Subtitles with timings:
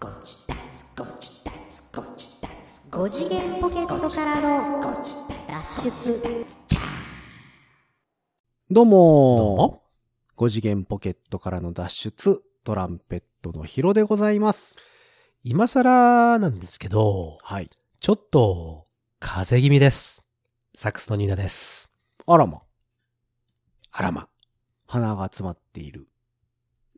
[0.00, 0.08] 5
[3.10, 4.80] 次元ポケットからの
[5.46, 6.46] 脱出
[8.70, 9.82] どうもどうも
[10.38, 14.78] 5次元ポケットからの脱出、トランペットのヒロでございます。
[15.44, 17.68] 今更なんですけど、はい。
[18.00, 18.86] ちょっと、
[19.18, 20.24] 風邪気味です。
[20.74, 21.90] サックスのニーナです。
[22.26, 22.62] あらま、
[23.92, 24.28] あらま。
[24.86, 26.08] 鼻が詰まっている。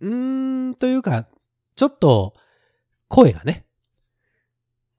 [0.00, 1.26] うーん、というか、
[1.74, 2.34] ちょっと、
[3.12, 3.66] 声がね、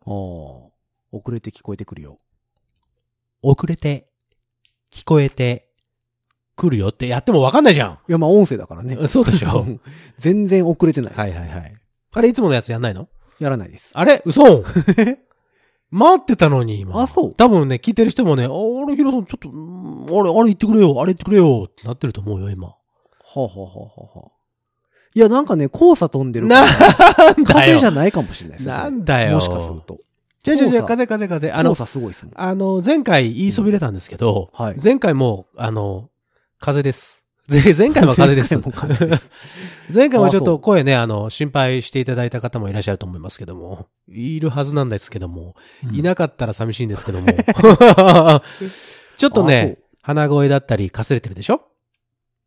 [0.05, 2.20] ああ、遅れて聞こえてくるよ。
[3.41, 4.05] 遅れて、
[4.91, 5.72] 聞こえて、
[6.55, 8.94] 来るよってやってもわかんないじゃいや、まあ音声だからね。
[8.94, 9.08] ん。
[9.08, 9.66] そうでしょ
[10.20, 11.13] 全然遅れてない。
[11.16, 11.76] はいはいはい。
[12.13, 13.09] あれ、いつものやつやんないの？
[13.39, 13.89] やらないです。
[13.95, 14.22] あれ？
[14.25, 14.64] 嘘？
[15.89, 17.02] 待ってたのに、今。
[17.02, 18.52] あそう多分ね、聞いてる人もね、ああ
[18.88, 22.67] れ、ヒロさん、ちょっと、うんあれ、あれ言ってくれよ、あれ言ってくれよ、ってなってると思うよ、今。
[22.67, 22.75] は
[23.38, 24.31] あ、はあはあはあはあ、
[25.16, 27.73] いや、なんかね、黄砂飛んでるなん風だよ。
[27.73, 28.73] 邪じゃないかもしれないですね。
[28.73, 29.34] なんだよ。
[29.36, 29.99] もしかすると。
[30.45, 31.52] 違う違う違う、黄砂風風風。
[31.52, 32.33] あ黄の、砂すごいですもん。
[32.36, 36.09] あの、前回言いそびれたんですけど、はい前回も、あの、
[36.59, 37.23] 風邪です。
[37.47, 38.56] ぜ前回も風邪です。
[38.56, 39.30] 前回も風邪です
[39.94, 45.56] 前回もちょっと声ね、あの、心配していただいた方もいらっしゃると思いますけども、いるはずなんですけども、
[45.91, 47.28] いなかったら寂しいんですけども、
[49.17, 51.61] ちょっとあね、鼻声だったり、かすれてるでしょ、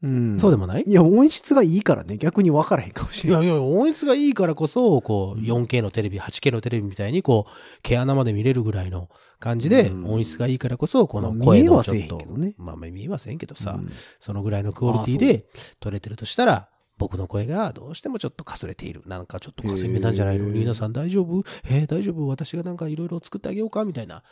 [0.02, 0.38] うん。
[0.38, 0.84] そうでもない？
[0.86, 3.44] いや、音質がいいからね、逆に分からへんかもしれない。
[3.44, 5.44] いやいや、音質がいいからこそ、こう、うん。
[5.44, 10.06] 4K のテレビ、8K のテレビみたいに、こう、毛穴まで見れるぐらいの感じで、うん。
[10.06, 13.90] 音質がいいからこそ、このまあ声のちょっとへんけどね、まあ、まあ見えはせんけどさ、うん。
[14.18, 15.46] そのぐらいのクオリティで
[15.80, 19.02] 撮れてるとしたら、僕の声がどうしてもちょっとかすれている。
[19.06, 20.48] なんかちょっとかすれ目なんじゃないの？
[20.48, 20.64] へー。
[20.64, 21.44] ナさん大丈夫？
[21.68, 22.26] えー、大丈夫？
[22.26, 23.84] 私がなんかいろいろ作ってあげようか？
[23.84, 24.22] みたいな。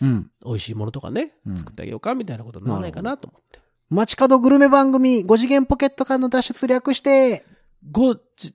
[0.00, 0.30] うん。
[0.44, 1.56] 美味しいものとかね、うん。
[1.56, 2.14] 作ってあげようか？
[2.14, 3.58] みたいなことにならないかなと思って。
[3.92, 7.44] 街角グルメ番組、5次元ポケットからの脱出略して、
[7.90, 8.54] ごち、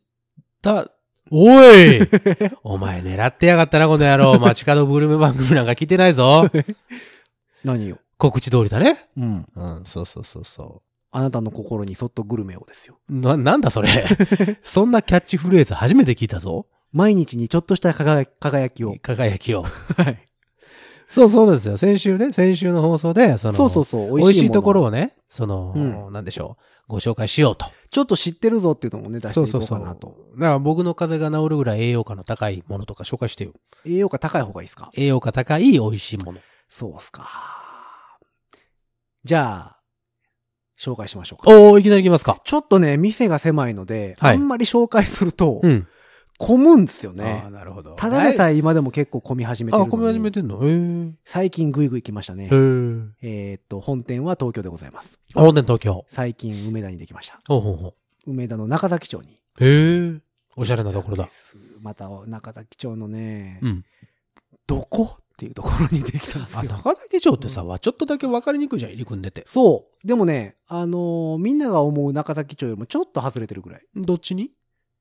[0.63, 0.89] た、
[1.29, 2.01] おい
[2.63, 4.39] お前狙ってやがったな、この野郎。
[4.39, 6.49] 街角グルメ番組なんか聞いてないぞ。
[7.63, 7.99] 何よ。
[8.17, 9.09] 告知通りだね。
[9.15, 9.47] うん。
[9.55, 10.81] うん、そうそうそうそ
[11.11, 12.97] あなたの心にそっとグルメをですよ。
[13.07, 13.13] う。
[13.13, 13.89] な、なんだそれ？
[14.63, 16.65] そんなキャッチフレーズ初めて聞いたぞ。
[16.91, 18.95] 毎日にちょっとした輝き輝きを。
[19.03, 19.61] 輝きを。
[19.63, 19.69] は
[20.09, 20.26] い。
[21.09, 21.77] そうそうですよ。
[21.77, 24.17] 先週ね、先週の放送で、その、そうそうそう。
[24.17, 24.85] 美味しいところを。
[24.85, 26.57] をね、その、うんなんでしょ
[26.89, 27.65] う、ご紹介しようと。
[27.91, 30.15] ちょっと知ってるぞっていうのもね、出していこうかなと。
[30.35, 33.53] だから僕の風邪が治るぐらい栄養価の高いものとか紹介してよ。
[33.85, 34.91] 栄養価高い方がいいですか？
[34.95, 36.39] 栄養価高い美味しいもの。
[36.67, 37.25] そうっすか。
[39.23, 39.77] じゃあ、
[40.77, 41.49] 紹介しましょうか。
[41.51, 42.39] おー、いきなりいきますか。
[42.43, 45.87] ちょっとね、店が狭いので、はいあんまり紹介するとう、ん。
[46.37, 47.49] 混むんですよあねあ、。
[47.49, 47.95] なるほど。
[47.95, 49.91] ただでえさえ今でも結構混み始めてるあ、のに。
[49.91, 50.57] 込み始めてんの？
[50.63, 52.47] へー最近グイグイ来ましたねへ。
[52.47, 55.19] ーえーっと、本店は東京でございます。
[55.35, 56.05] あ、本店東京。
[56.09, 57.39] 最近梅田にできました。
[57.47, 57.87] ほうほうほ
[58.27, 58.31] う。
[58.31, 59.39] 梅田の中崎町に。
[59.59, 60.19] へえ。
[60.55, 61.29] おしゃれなところだ。
[61.81, 63.85] また中崎町のね、うん。
[64.67, 66.69] どこっていうところにできたんですあ、よ。
[66.71, 69.43] 中崎町ってさ、はちょっとだけ分かりにくいじゃん、入り組んでて。
[69.45, 70.07] そう。
[70.07, 73.81] でもね、あのーみんなが思う中崎町よりもちょっと外れてるぐらい。
[73.95, 74.51] どっちに？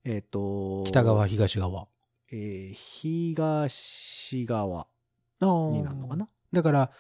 [0.09, 1.89] えーっと、北側、東側。
[2.31, 4.87] えー東側。
[5.41, 6.29] になるのかな？
[6.53, 6.91] だから、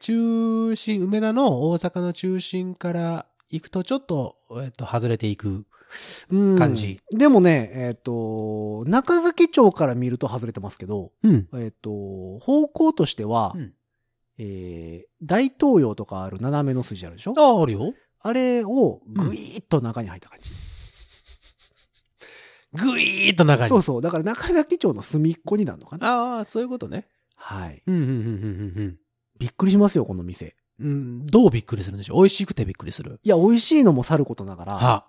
[0.00, 5.64] 中心、梅田の大阪の中心から行くとちょっと、えっと、外れていく。
[6.30, 7.00] うん感じ。
[7.12, 11.48] でもね、えーっと、中崎町から見ると外れてますけど、うん。
[11.54, 13.72] えーっと、方向としては、うん
[14.38, 17.34] えー大東洋とかある斜めの筋あるでしょ？
[17.38, 17.94] ああ、あるよ。
[18.20, 20.50] あれをぐいーっと中に入った感じ。
[22.76, 23.68] ぐいーっと中に。
[23.68, 24.02] そうそう。
[24.02, 27.08] だから中崎町の隅っこになるのかなああ、そういうことね。
[27.34, 27.82] はい。
[27.86, 28.10] うん、うん、うん、う
[28.82, 28.98] ん、
[29.38, 30.54] びっくりしますよ、この店。
[30.78, 30.86] うん。
[30.86, 33.20] うん、どうびっくりするんでしょう美味しくてびっくりする。
[33.22, 35.06] いや、美味しいのもさることながら、は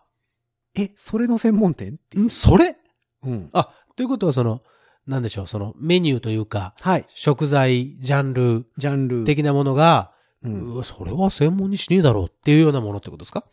[0.76, 2.20] え、それの専門店って。
[2.20, 2.78] んそれ？
[3.24, 3.50] うん。
[3.54, 4.62] あ、ということはその、
[5.08, 7.06] なんでしょう、そのメニューというか、はい。
[7.10, 9.24] 食材、ジャンルジャンル。
[9.24, 10.12] 的なものが、
[10.44, 10.50] う。
[10.50, 13.44] うんわそれは専門にしねえだろうっていうようなものってことですか？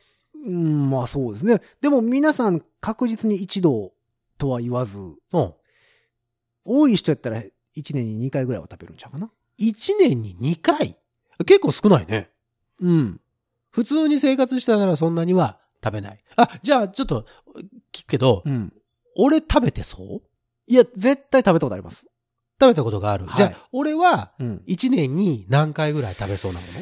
[0.46, 1.62] うん、まあそうですね。
[1.81, 3.94] でも皆さん確実に一度
[4.39, 5.55] とは言わず、うん。
[6.64, 7.43] 多い人やったら
[7.75, 9.31] 一年に2回ぐらいは食べるんちゃうかな。
[9.61, 10.97] 1年に2回？
[11.47, 12.31] 結構少ないね。
[12.81, 13.20] うん。
[13.70, 16.23] 普通に生活したならそんなには食べない。
[16.37, 17.26] あ、じゃあちょっと
[17.93, 18.73] 聞くけど、うん。
[19.17, 20.23] 俺食べてそう？
[20.67, 22.06] いや、絶対食べたことあります。
[22.61, 23.26] 食べたことがある。
[23.26, 24.62] はいじゃあ、俺はうん。
[24.67, 26.73] 1年に何回ぐらい食べそうなもの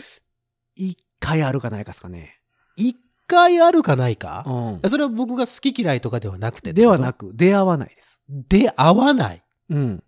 [0.78, 2.40] ？1回あるかないかですかね。
[2.78, 2.94] ?1
[3.32, 4.44] 回あるかないか？
[4.82, 6.72] うそれは僕が好き嫌いとかではなくて。
[6.72, 6.74] ん。
[6.74, 7.32] ではなく。
[7.32, 8.20] く、出会わないです。
[8.28, 9.42] で、合わない？
[9.70, 10.04] うん。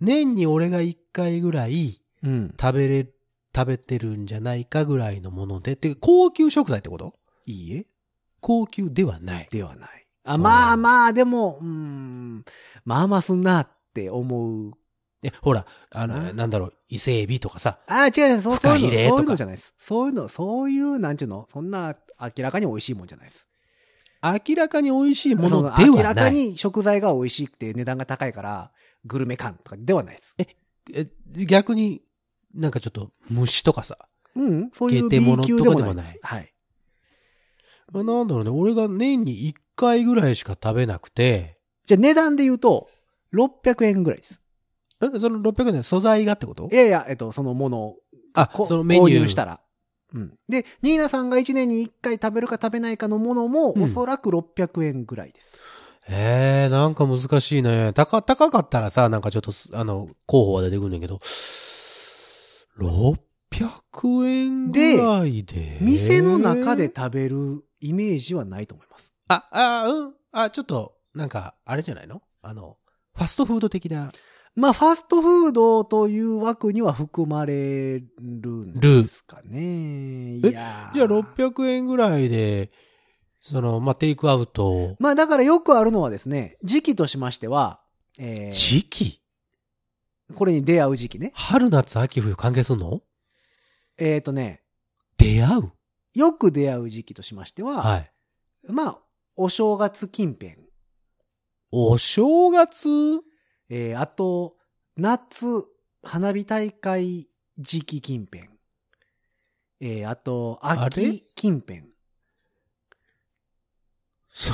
[0.00, 2.54] 年に俺が1回ぐらいうん。
[2.60, 3.08] 食べれ、
[3.56, 5.76] 食べてるんじゃないかぐらいのもので。
[5.76, 7.14] てか高級食材ってこと？
[7.46, 7.86] いいえ
[8.40, 9.48] 高級ではない。
[9.50, 10.06] ではない。
[10.24, 12.44] あ、まあまあ、でも、うん。
[12.84, 14.72] まあまあすんなって思う。
[15.22, 19.74] え、ほら、あの、ななんだろう、伊勢海老とかさ、ああ、違う違う、そういうの、そういうのじゃないです。
[19.78, 23.46] そういうの、そういう、なんちゅうの、そんな明らかに美味しいもんじゃないです。
[24.22, 25.90] 明らかに美味しいもそのではない。
[25.90, 28.72] 明らかに食材が美味しくて値段が高いから、
[29.04, 30.34] グルメ感とかではないです。
[30.92, 31.06] え
[31.44, 32.02] 逆に、
[32.54, 33.96] なんかちょっと、虫とかさ、
[34.34, 35.76] うん、そういう B ノ級でもない。
[35.76, 36.54] とかでもないはい。
[37.94, 41.56] あなんだろうね、俺が年に1回ぐらいしか食べなくて、
[41.86, 42.88] じゃあ値段で言うと、
[43.32, 44.40] 600円ぐらいです。
[45.00, 46.68] え、その600円素材がってこと？
[46.72, 47.96] いやいや、えっと、そのものを
[48.34, 49.16] あ、こそのメニュー。
[49.16, 49.60] 購入したら。
[50.14, 50.38] うん。
[50.48, 55.60] で、ニーナさんが1年に1回食べるか食べないかのものも、うんおそらく600円ぐらいです。
[56.10, 57.92] ええなんか難しいね。
[57.94, 61.20] 高、高かったらさ、なんかちょっとす、あの、候補は出てくるんだけど、
[62.78, 63.18] 600
[64.26, 65.78] 円ぐらいで？
[65.80, 69.12] 店の中で食べるイメージはないと思います。
[69.28, 70.14] あ、あ、うん。
[70.32, 72.22] あ、ちょっと、なんか、あれじゃないの？
[72.42, 72.78] あの、
[73.14, 74.12] ファストフード的な。
[74.58, 78.06] まあ、ファストフードという枠には含まれる
[78.50, 80.38] んですかね。
[80.38, 82.72] いえじゃあ600円ぐらいで、
[83.40, 84.96] その、まあ、テイクアウト。
[84.98, 87.80] まあ、だからよくあるのはですね、時期としましては、
[88.18, 89.22] えー時期？
[90.34, 91.30] これに出会う時期ね。
[91.36, 93.02] 春夏秋冬関係すんの？
[93.96, 94.62] えっ、とね、
[95.18, 95.72] 出会う？
[96.14, 98.10] よく出会う時期としましては、はい。
[98.66, 98.98] まあ、
[99.36, 100.56] お正月近辺。
[101.70, 102.88] お正月？
[103.70, 104.56] えーあと、
[104.96, 105.46] 夏、
[106.02, 107.28] 花火大会
[107.58, 108.48] 時期近辺。
[109.80, 111.82] えーあと、秋近辺。
[114.30, 114.52] そ、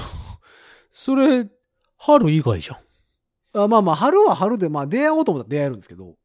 [0.93, 1.49] それ、
[1.97, 3.63] 春以外じゃん。
[3.65, 6.17] あまあまあ、春は春で、まあ出会おうと思ったら出会えるんですけど、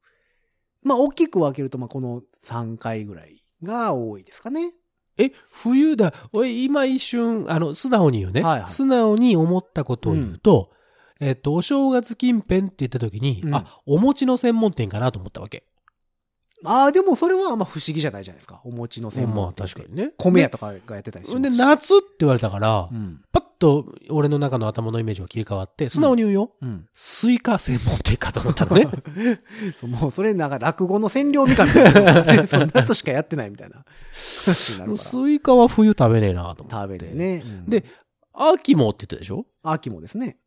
[0.82, 4.74] まあ大きく分けると、まあこの3回ぐらいが多いですかね。
[5.18, 6.14] え、冬だ。
[6.32, 8.42] おい、今一瞬、あの、素直に言うね。
[8.42, 10.72] はいはい素直に思ったことを言うと、
[11.20, 15.64] えっと、お正月近辺って言った時に、うんあ、お餅の専門店かなと思ったわけ。
[16.66, 18.62] ああ、でもそれはあんま不思議じゃないじゃないですか。
[18.66, 19.74] お餅の専まあ門店って。
[19.76, 20.12] 確かにね。
[20.18, 23.22] 米屋とかがやってたりしますで、し夏って言われたから、うん。
[23.32, 26.52] パッと俺の中の頭のイメージが切り替わって、素直に言うよ。
[26.62, 26.86] うん。
[26.94, 28.88] スイカ専門店かと思ったのね。
[29.84, 32.68] もうそれなんか落語の千両みたいな。
[32.74, 33.76] 夏しかやってないみたいな。
[33.78, 36.98] なるからスイカは冬食べねえなと思って。
[36.98, 37.14] 食べて。
[37.16, 37.42] ね。
[37.46, 37.86] うんで、
[38.34, 39.46] 秋もって言ったでしょ？
[39.64, 40.38] 秋もですね。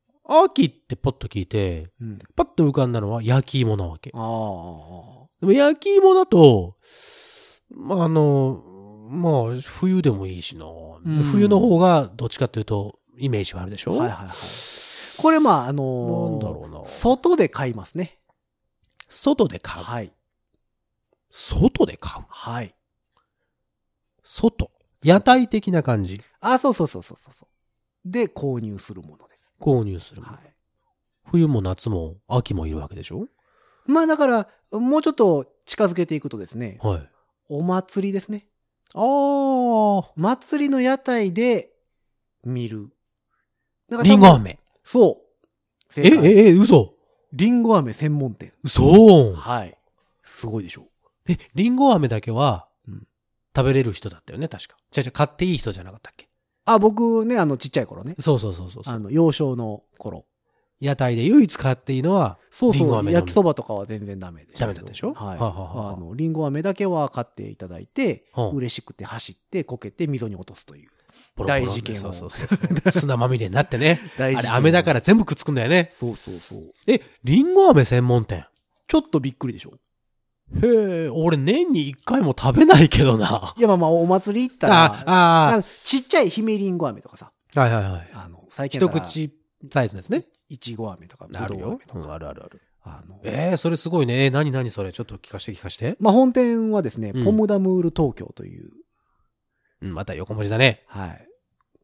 [0.40, 2.18] 秋ってポッと聞いて、うん。
[2.34, 4.10] パッと浮かんだのは焼き芋なわけ。
[4.10, 6.76] でも焼き芋だと、
[7.70, 8.62] まあ、あの、
[9.10, 13.96] まあ、冬でもいいしな、ん冬の方がどっちかというと、イメージはあるでしょ？
[13.96, 14.36] はいはいはい。
[15.18, 18.18] これまあ、あのーなんだろうな外で買いますね。
[19.08, 19.84] 外で買う？
[19.84, 20.12] はい。
[21.30, 22.24] 外で買う？
[22.28, 22.74] はい。
[24.24, 24.70] 外。
[25.04, 26.22] 屋台的な感じ。
[26.40, 28.10] あ、そうそうそうそうそうそう。
[28.10, 29.31] で、購入するものです。
[29.62, 30.22] 購入する。
[30.22, 30.54] はい。
[31.24, 33.28] 冬も夏も秋もいるわけでしょ？
[33.86, 37.10] まあだから、もうちょっと近づけていくとですね、はい。
[37.48, 38.46] お祭りですね。
[38.94, 40.12] ああ。
[40.16, 41.70] 祭りの屋台で
[42.44, 42.90] 見る。
[43.88, 44.58] だからリンゴ飴。
[44.84, 45.22] そ
[45.96, 46.00] う。
[46.00, 46.94] え、え、え、嘘
[47.32, 48.52] リンゴ飴専門店。
[48.62, 49.78] 嘘はい。
[50.22, 50.86] すごいでしょ。
[51.28, 53.06] え、リンゴ飴だけはうん、
[53.54, 54.76] 食べれる人だったよね、確か。
[54.90, 56.28] じゃじゃ買っていい人じゃなかったっけ？
[56.64, 58.14] あ、僕ね、あの、ちっちゃい頃ね。
[58.18, 58.94] そうそうそうそうそう。
[58.94, 60.24] あの、幼少の頃。
[60.80, 62.80] 屋台で唯一買っていいのは、そうそう。
[62.80, 64.80] リンゴ飴のみ焼きそばとかは全然ダメでしたけど。
[64.80, 65.14] ダメだったでしょ？
[65.14, 65.38] はい。
[65.38, 70.90] はあはあの、リンゴ飴だけは買っていただいて、うん嬉しくて走って、こけて溝に落とすという。
[71.36, 72.90] ボロボロ大事件をそうそうそうそう。
[72.90, 74.00] 砂まみれになってね。
[74.18, 75.90] 大あれ、飴だから全部くっつくんだよね。
[75.92, 76.72] そうそうそう。
[76.88, 78.46] え、リンゴ飴専門店？
[78.88, 79.74] ちょっとびっくりでしょ？
[80.54, 83.54] へえ、俺年に一回も食べないけどな。
[83.56, 88.10] いや、まあまあ、お祭り行ったら、あ、あちっちゃい姫リンゴ飴とかさ、あ、はいはいはい。
[88.12, 89.32] あの、最近だ一口
[89.72, 90.24] サイズですね。
[90.48, 91.86] いちご飴とか、ぶあるよどう飴。
[91.86, 92.14] とうんか。
[92.14, 92.60] あるあるある。
[92.84, 94.24] あの、えー、それすごいね。
[94.24, 94.92] えー、何何それ？
[94.92, 95.96] ちょっと聞かして聞かして。
[96.00, 98.70] まあ、本店はですね、うんポムダムール東京という、
[99.82, 100.82] うん、また横文字だね。
[100.88, 101.28] はい。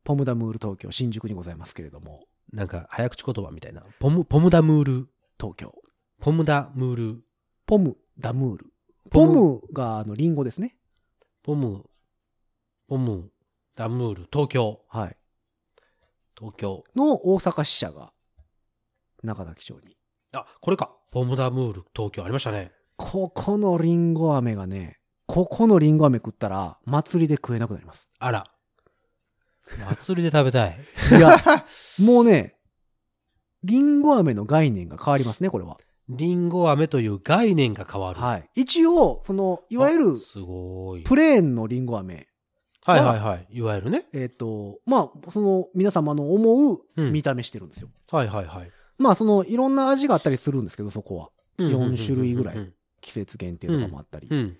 [0.04, 3.82] ポムダムール東京、新宿にございますけれども、なんか、早口言葉みたいな。
[4.00, 5.08] ポム、ポムダムール。
[5.38, 5.74] 東京。
[6.20, 7.20] ポムダムール。
[7.66, 8.66] ポムダムール。
[9.10, 10.76] ポムが、あの、リンゴですね。
[11.42, 11.84] ポム、
[12.88, 13.30] ポム、
[13.74, 14.80] ダムール、東京。
[14.88, 15.16] はい。
[16.36, 16.84] 東京。
[16.94, 18.12] の大阪支社が、
[19.22, 19.96] 中崎町に。
[20.32, 20.94] あ、これか。
[21.10, 22.72] ポムダムール、東京ありましたね。
[22.96, 28.10] ここのリンゴ飴がね、ここのリンゴ飴食ったら、祭りで食えなくなります。
[28.18, 28.50] あら。
[29.90, 30.78] 祭りで食べたい。
[31.16, 31.64] いや、
[32.00, 32.56] もうね、
[33.62, 35.78] リンゴ飴の概念が変わりますね、これは。
[36.08, 38.20] リンゴ飴という概念が変わる。
[38.20, 38.50] はい。
[38.54, 41.02] 一応、その、いわゆるあ、すごい。
[41.02, 42.26] プレーンのリンゴ飴。
[42.84, 43.46] はいはいはい。
[43.50, 44.06] いわゆるね。
[44.14, 47.88] えっ、と、まあ、その、皆様の思ううん見た目してるんですよ。
[48.10, 48.70] はいはいはい。
[48.98, 51.30] まあそのいろんな味があったりするんですけど、そこは。
[51.56, 54.56] うん4種類ぐらいうん季節限定とかもあったりうん。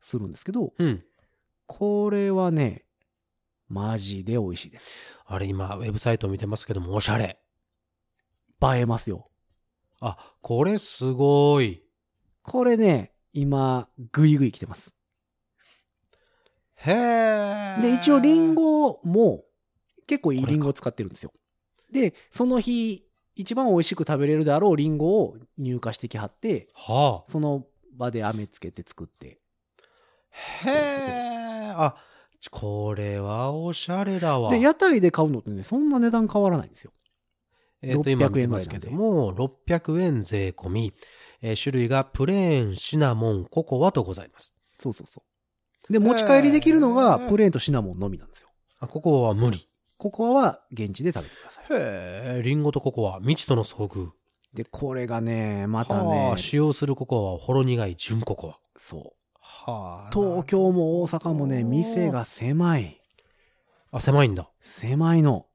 [0.00, 1.04] するんですけど、うん。
[1.66, 2.84] これはね、
[3.68, 4.94] マジで美味しいです。
[5.26, 7.38] あれ今、ウェブサイト見てますけども、おしゃれ。
[8.62, 9.28] 映えますよ。
[10.04, 11.80] あ、これすごい。
[12.42, 14.92] これね、今、ぐいぐい来てます。
[16.74, 17.80] へー。
[17.80, 19.44] で、一応リンゴも
[20.08, 21.32] 結構いいリンゴを使ってるんですよ。
[21.92, 23.06] で、その日、
[23.36, 27.64] 一番美味しく食べれるであろうリンゴを入荷してきはって、はその
[27.96, 29.38] 場で飴つけて作って。
[30.66, 30.68] あ。
[30.68, 31.80] へー。
[31.80, 31.96] あ、
[32.50, 34.50] これはおしゃれだわ。
[34.50, 36.92] で、屋台で買うのってね、そんな値段変わらないんですよ。
[37.82, 40.94] えっ、と、今600見てますけども、600円税込み、
[41.42, 44.54] えー種類がプレーン、シナモン、ココアとございます。
[44.78, 45.22] そうそうそ
[45.88, 45.92] う。
[45.92, 48.48] で、持ち帰りできるのがプレーンとシナモンのみなんですよ。
[48.78, 49.68] あ、ココアは無理。
[49.98, 51.64] ココアは現地で食べてください。
[51.70, 52.42] へー。
[52.42, 54.10] リンゴとココア、未知との遭遇。
[54.54, 58.58] で、これがね、またはねあ、使用するココアはほろ苦い純ココア。
[58.76, 59.02] そう。
[59.40, 60.10] はあ。
[60.12, 63.00] 東京も大阪もね、店が狭い。
[63.90, 64.50] あ、狭いんだ。
[64.60, 65.46] 狭いの。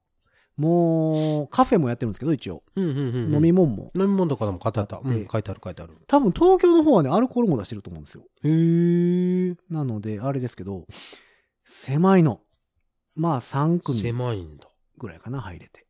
[0.58, 2.64] もう、カフェもやってるんですけど、一応。
[2.74, 3.34] うんうんうんうん。
[3.36, 3.92] 飲み物も。
[3.94, 4.98] 飲み物とかでも書いてあった。
[4.98, 5.94] うでん、書いてある書いてある。
[6.08, 8.24] 多分東京の方はね、アルコールも出してると思うんですよ。
[8.42, 9.56] へー。
[9.70, 10.84] なので、あれですけど、
[11.64, 12.40] 狭いの。
[13.14, 14.68] まあ3組狭いんだ。
[14.96, 15.86] ぐらいかな、入れて。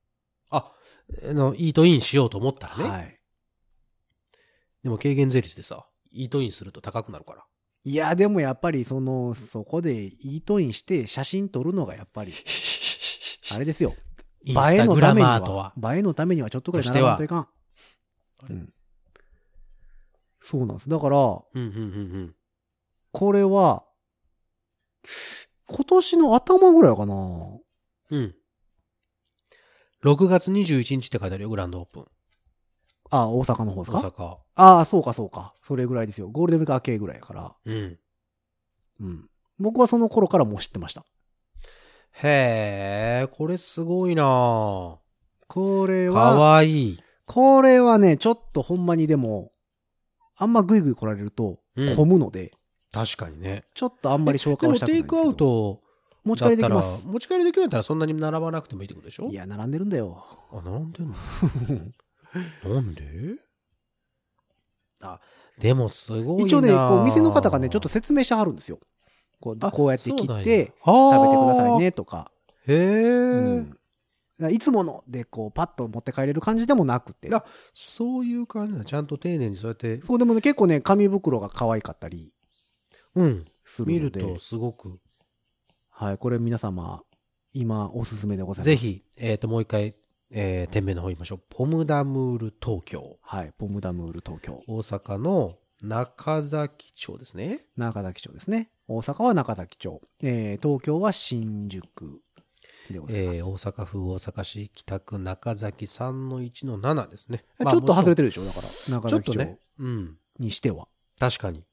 [0.50, 0.70] あ、
[1.30, 2.84] あの、イートインしようと思ったらね。
[2.84, 3.20] はい。
[4.82, 7.44] でも軽減税率でさ、イートインすると高くなるから。
[7.84, 12.34] いや、でもやっぱり、その、そこでイートインして写真撮るのがやっぱり、
[13.50, 13.94] あれですよ。
[14.48, 15.94] イン映えスタグラのためにマーとはは、。
[15.94, 17.48] 映えのためにはちょっとくらい並ばんといかん。
[18.48, 18.72] うん。
[20.40, 20.88] そうなんです。
[20.88, 22.34] だから、うんうんうん
[23.12, 23.84] これは、
[25.66, 27.14] 今年の頭ぐらいかな。
[27.14, 27.60] うん。
[28.10, 28.34] うん。
[30.04, 32.06] 6月21日って書いてあるよ、グランドオープン。
[33.10, 34.00] あ、大阪の方ですか？
[34.00, 34.36] 大阪。
[34.54, 35.54] ああ、そうかそうか。
[35.62, 36.28] それぐらいですよ。
[36.28, 37.56] ゴールデンウィーク明けぐらいやから。
[37.64, 37.98] うん。
[39.00, 39.28] うん。
[39.58, 41.04] 僕はその頃からもう知ってました。
[42.22, 44.98] へえ、これすごいな
[45.46, 47.00] これかは、わいい。
[47.26, 49.52] これはね、ちょっとほんまにでも、
[50.36, 52.52] あんまグイグイ来られると、うん混むので、
[52.92, 53.64] 確かにね。
[53.74, 55.18] ちょっとあんまり消化はしたくないんですけど。
[55.18, 55.80] テイクアウト
[56.24, 57.06] 持ち帰りできます。
[57.06, 59.28] 持ち帰りできるんだったらそんなに並ばなくてもいいってことでしょ？
[59.28, 60.24] いや、並んでるんだよ。
[60.50, 61.14] あ、並んでんの？
[62.74, 63.02] なんで？
[65.00, 65.20] あ、
[65.58, 68.80] でもすごいな一応ね、こう、店の方がね、ちょっと説明してはるんですよ。
[69.40, 72.30] こう、あこうやって切って、食べてくださいね、とか。
[72.66, 72.78] へえ、
[74.40, 74.52] うん。
[74.52, 77.34] いつもので、こう、パッと持って帰れる感じでもなくて。
[77.34, 78.84] あそういう感じだ。
[78.84, 82.32] ちゃんと丁寧にそうやって、そう、でもね、結構ね、紙袋が可愛かったり
[83.14, 83.46] うん。
[83.64, 84.20] するので。
[84.20, 84.98] 見るとすごく。
[85.90, 87.02] はい、これ皆様、
[87.52, 88.66] 今、おすすめでございます。
[88.66, 88.76] ぜ。
[88.76, 89.96] ひ、えっ、と、もう一回、
[90.30, 91.42] えー、店名の方言いましょう。
[91.48, 93.18] ポムダムール東京。
[93.22, 94.62] はい、ポムダムール東京。
[94.68, 97.66] 大阪の中崎町ですね。
[97.76, 98.70] 中崎町ですね。
[98.88, 100.00] 大阪は中崎町。
[100.20, 102.20] えー、東京は新宿
[102.90, 103.38] でございます。
[103.38, 107.44] えー、大阪府大阪市北区中崎3の1の7ですね。
[107.60, 108.44] ちょっと外れててるでしょ？
[108.44, 109.58] だから、中崎町ちょっとね。
[109.78, 110.16] うん。
[110.38, 110.88] にしては。
[111.18, 111.64] 確かに。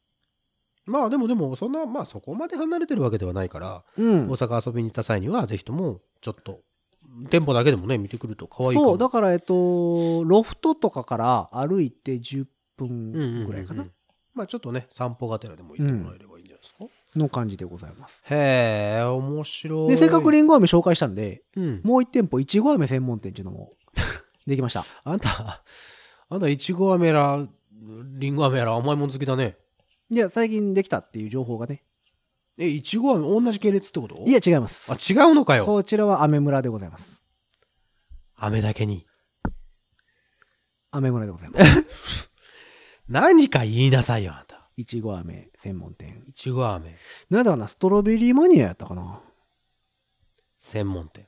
[0.86, 4.36] まあでもでも、そんな、まあそこまで離れてるわけではないから、うん大。
[4.36, 6.62] 阪遊びに行った際には、ぜひとも、ちょっと、
[7.32, 8.74] 店舗だけでもね、見てくると可愛い。
[8.74, 12.46] そう、だから、えっと、ロフトとかから歩いて10
[12.78, 13.86] 分うんうんうんぐらいかな。
[14.34, 16.86] まあちょっとね、散歩がてらでも行ってもらえればいいんじゃないですか？
[17.16, 18.22] の感じでございます。
[18.30, 19.90] へえ、面白い。
[19.92, 21.82] で、せっかくリンゴ飴紹介したんで、うん。
[21.84, 23.74] もう一店舗、いちご飴専門店っていうのも、
[24.46, 24.86] できました。
[25.06, 25.64] あんた、
[26.30, 27.48] あんた、いちご飴やら、
[28.20, 29.58] りんご飴やら甘いもん好きだね。
[30.10, 31.84] いや、最近できたっていう情報がね。
[32.58, 34.24] え、いちご飴同じ系列ってこと？
[34.28, 34.92] いや、違います。
[34.92, 35.66] あ、違うのかよ。
[35.66, 37.24] こちらは飴村でございます。
[38.36, 39.06] 飴だけに。
[40.92, 42.30] 飴村でございます。
[43.08, 44.70] 何か言いなさいよ、あんた。
[44.78, 46.24] いちご飴専門店。
[46.28, 46.96] いちご飴
[47.30, 49.22] なんだかな、ストロベリーマニアやったかな。
[50.62, 51.28] 専門店。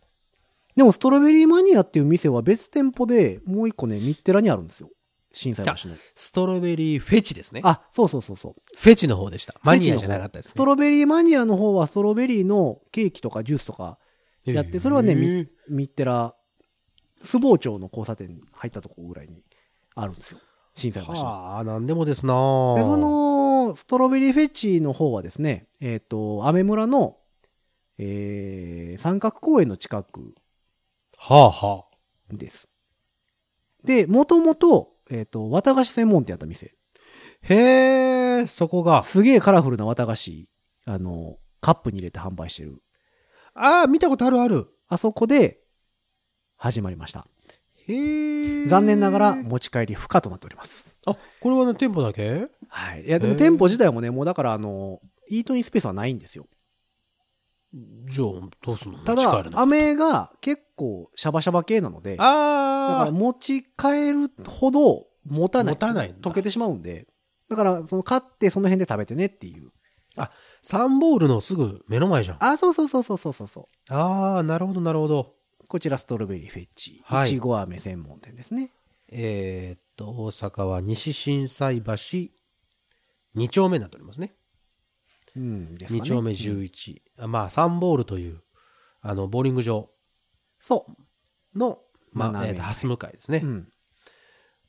[0.75, 4.89] でも、ストロベリーマニアっていう店は別店舗で、もう一個ね、ミッテラにあるんですよ。
[5.31, 5.96] 震災橋の。
[6.15, 7.62] ストロベリーフェチですね。
[7.63, 8.55] あ、そうそうそうそう。
[8.75, 9.55] フェチの方でした。
[9.63, 10.51] マニアじゃなかったですね。
[10.51, 14.00] ストロベリーマニアの方は、ストロベリーのケーキとかジュースとか
[14.43, 16.36] やって、それはね、ミッテラ、
[17.22, 19.43] スボー町の交差点入ったとこぐらいに
[19.96, 20.39] あるんですよ。
[20.77, 21.19] 震災橋の。
[21.24, 22.34] はあ、なんでもですな
[22.75, 27.17] で、そ、の、ストロベリーフェチの方はですね、えっ、と、アメ村の、
[27.98, 30.36] えー、三角公園の近く
[31.17, 31.86] はあは
[32.31, 32.36] あ。
[32.36, 32.69] です。
[33.84, 36.75] で、もともと、えっ、と、綿菓子専門店やった店。
[37.41, 39.03] へえ、そこが。
[39.03, 40.48] すげえカラフルな綿菓子、
[40.86, 42.81] あの、カップに入れて販売してる。
[43.55, 44.67] ああ、見たことあるある。
[44.88, 45.62] あそこで、
[46.55, 47.27] 始まりました。
[47.88, 50.94] 残念ながら持ち帰り不可となっております。
[51.06, 52.48] あ、これはね、店舗だけ？
[52.67, 53.06] はい。
[53.06, 56.46] いや、でも店舗自体もね、もうだからあの、イートインスペースはないんですよ。
[57.74, 58.27] じゃあ、
[58.62, 59.00] どうすんの？
[59.00, 65.74] ただ飴が結構シャバシャバ系なので、だかあら持ち帰るほど持たない。
[65.74, 67.08] 持たない溶けてしまうんで。
[67.50, 69.72] だから、その買ってその辺で食べてねっていう。
[70.17, 72.38] あ、サンボールのすぐ目の前じゃん。
[72.44, 73.94] あ、そうそうそうそうそうそう。
[73.94, 75.37] ああ、なるほど、なるほど。
[75.67, 77.01] こちらストロベリーフェッチ。
[77.03, 78.71] はいいちご飴専門店ですね。
[79.09, 81.91] えーっと、大阪は西心斎橋
[83.36, 84.33] 2丁目になっておりますね。
[85.36, 86.00] うん、ですかね。
[86.00, 87.01] 2丁目11。
[87.19, 88.41] あまあ、サンボールという、
[89.01, 89.89] あの、ボーリング場
[90.59, 90.86] そ
[91.53, 91.57] う。
[91.57, 91.79] の、
[92.13, 93.41] まあ、えーと、ハス向かいですね。
[93.43, 93.67] うん。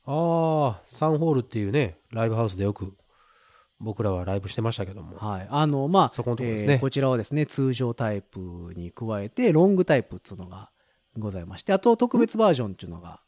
[0.05, 2.97] ああ、サンホールっていうね、ライブハウスでよく、
[3.79, 5.17] 僕らはライブしてましたけども。
[5.17, 5.49] はい。
[5.49, 10.71] あの、まあ、そこのとこですねえーこちらはですね、通常タイプに加えて、ロングタイプっていうのが
[11.19, 13.21] ございまして、あと特別バージョンっていうのが、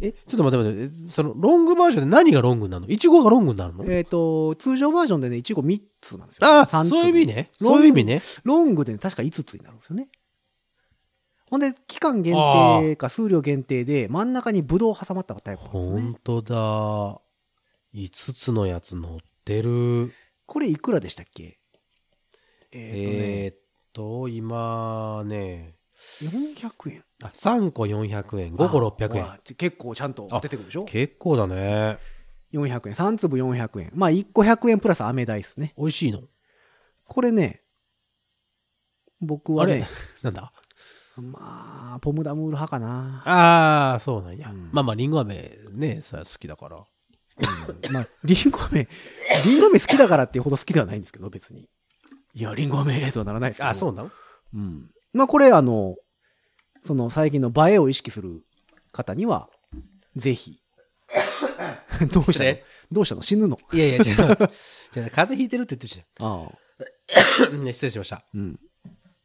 [0.00, 2.92] え、ちょっと待って待って、えその、ロングバージョンで何がロングになるの？
[2.92, 3.84] イチゴがロングになるの？
[3.86, 6.46] えっ、と、通常バージョンでね、1個3つなんですよ。
[6.46, 7.50] ああ、そういう意味ね。
[7.58, 8.20] そういう意味ね。
[8.44, 10.08] ロングで、ね、確か5つになるんですよね。
[11.48, 16.00] ほんで、期間限定か数量限定で、真ん中にブドウ挟まったタイプなんですね。
[16.02, 17.20] 本当だ。
[17.94, 20.12] 5つのやつ乗ってる。
[20.44, 21.58] これいくらでしたっけ？
[22.72, 23.56] ええーっ
[23.94, 25.76] と、今ね、
[26.22, 27.04] っ、とね、400円。
[27.22, 29.38] あ、3個400円、5個600円。
[29.56, 30.84] 結構ちゃんと出てくるでしょ？
[30.84, 31.98] 結構だね。
[32.52, 32.94] 400円。
[32.94, 33.90] 3粒400円。
[33.94, 35.72] まあ、1個100円プラス飴代ですね。
[35.78, 36.22] 美味しいの？
[37.06, 37.62] これね、
[39.20, 39.88] 僕はね、
[40.22, 40.52] なんだ？
[41.16, 43.22] まあ、ポムダムール派かな。
[43.24, 44.50] ああ、そうなんや。
[44.50, 46.76] うんまあまあ、リンゴ飴ね、それは好きだから。
[46.76, 48.86] うんまあ、リンゴ飴、
[49.46, 51.70] リンゴ飴好きだからっていうほど好きではないんですけど、別に。
[52.34, 53.68] いや、リンゴ飴とはならないですけど。
[53.70, 54.10] あ、そうなの？
[54.54, 54.90] うん。
[55.14, 55.96] まあ、これ、あの、
[56.86, 58.42] その最近の映えを意識する
[58.92, 59.48] 方には、
[60.16, 60.60] ぜひ。
[62.12, 62.56] どうしたの？
[62.92, 63.22] どうしたの？
[63.22, 63.58] 死ぬの？
[63.72, 64.02] いやいや、違う。
[64.02, 67.44] 違う風邪ひいてるって言ってるじああ。
[67.44, 67.62] ゃん。
[67.62, 68.24] ね、失礼しました。
[68.34, 68.60] うん。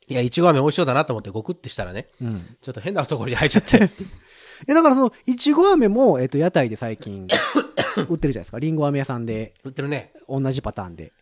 [0.08, 2.58] いや、いちご飴美味しそうだなと思ってゴクってしたらね、うん。
[2.62, 3.90] ちょっと変なところに入っちゃって。
[4.68, 7.28] え、だからその、いちご飴も、えっと、屋台で最近、
[8.10, 8.60] 売ってるじゃないですか。
[8.60, 10.14] りんご飴屋さんで、売ってるね。
[10.28, 11.14] 同じパターンで。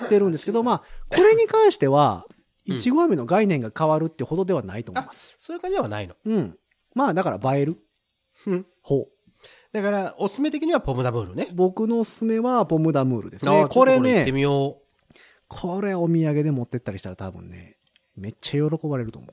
[0.00, 0.82] 売ってるんですけど、まあ、
[1.14, 2.33] これに関しては、うん
[2.64, 6.14] いちご飴の概念が変わるってほどではないと思いあます。、そういう感じではないの。
[6.24, 6.58] うん。
[6.94, 7.76] まあ、だから映える
[8.46, 8.66] うん。
[8.82, 9.06] 方。
[9.72, 11.48] だから、おすすめ的にはポムダブールね。
[11.52, 13.66] 僕のおすすめは、ポムダムールですあね。
[13.68, 14.24] これね。
[15.48, 17.76] これお土産で持ってったりしたら多分ね、
[18.16, 19.30] めっちゃ喜ばれると思う。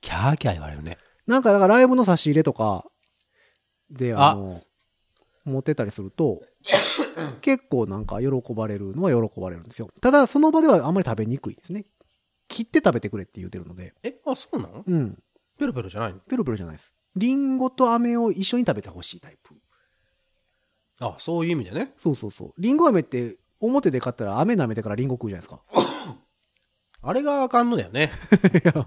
[0.00, 0.98] キャーキャー言われるね。
[1.26, 2.84] なんか、だからライブの差し入れとか、
[3.90, 4.62] で、ああの、
[5.48, 6.42] 持ってたりすると、
[7.42, 9.88] 結構なんか喜ばれるのは喜ばれるんですよ。
[10.00, 11.86] ただ、その場ではあんまり食べにくいですね。
[12.48, 13.94] 切って食べてくれって言うてるので。
[14.02, 14.84] え、あ、そうなの？
[14.86, 15.18] うん。
[15.58, 16.20] ペロペロじゃないの？
[16.20, 16.94] ペロペロじゃないです。
[17.16, 19.54] リンゴと飴を一緒に食べてほしいタイプ。
[21.00, 21.92] あ、そういう意味でね。
[21.96, 22.54] そうそうそう。
[22.58, 25.58] リンゴ飴って、表で買ったら飴舐めてからリンゴ食うじゃないです
[27.00, 28.10] あれがあかんのだよね。
[28.64, 28.84] か。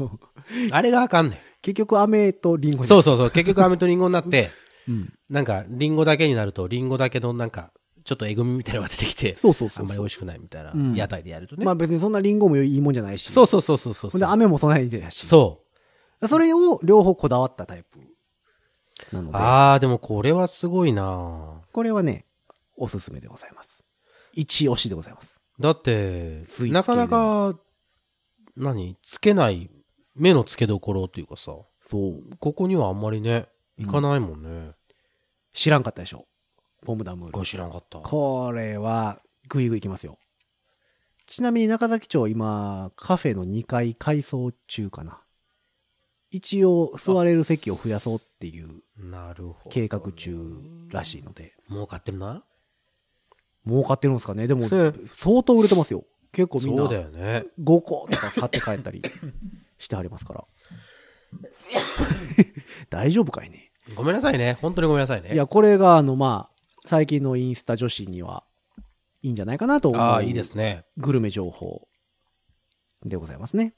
[0.72, 3.32] あれがあかんね結局飴とリンゴそうそうそう。
[3.32, 4.50] 結局飴とリンゴになって、
[4.92, 5.14] うん。
[5.30, 7.72] なんか、リンゴだけになると、リンゴだけのなんか、
[8.04, 9.84] ちょっとえぐみみたいなのが出てきて、そうそうそう。
[9.84, 11.64] あんまり美味しくないみたいなうん、屋台でやるとね。
[11.64, 13.32] まあ別にそんなリンゴもいいもんじゃないし。
[13.32, 15.26] そうそうそうそうそうで飴もそないでやし。
[15.26, 15.62] そ
[16.28, 18.00] それを両方こだわったタイプ。
[19.12, 19.32] なのう。
[19.32, 22.26] で、あー、でもこれはすごいなこれはね、
[22.76, 23.84] おすすめでございます。
[24.34, 25.40] 一押しでございます。
[25.60, 27.56] だってなかなか、
[28.58, 28.98] 何？
[29.04, 29.70] つけない、
[30.16, 31.56] 目の付けどころっていうかさ、
[31.88, 32.38] そう。
[32.40, 34.72] ここにはあんまりね、いかないもんね。
[35.54, 36.28] 知らんかったでしょ。
[36.86, 37.46] ポムダムール。
[37.46, 38.00] 知らんかった。
[38.00, 40.18] これは、ぐいぐいいきますよ。
[41.28, 45.22] ちなみに中崎町今、カフェの2階改装中かな。
[46.30, 49.70] 一応、座れる席を増やそうっていうなるほど。
[49.70, 50.38] 計画中
[50.90, 51.54] らしいので。
[51.70, 52.44] 儲かってるな？
[53.68, 54.48] 儲かってるんですかね？
[54.48, 56.06] でもうん、 相当売れてますよ。
[56.32, 57.46] 結構みんなそうだよね。
[57.60, 59.02] 5個とか買って帰ったり
[59.78, 60.46] してはりますから。
[62.90, 63.71] 大丈夫かいね？
[63.96, 64.58] ごめんなさいね。
[64.62, 65.34] 本当にごめんなさいね。
[65.34, 68.44] いや、これが、あの、まあ、最近のインスタ女子には
[69.22, 70.02] いいんじゃないかなと思う。
[70.02, 70.86] ああ、いいですね。
[70.98, 71.88] グルメ情報
[73.06, 73.76] でございますね。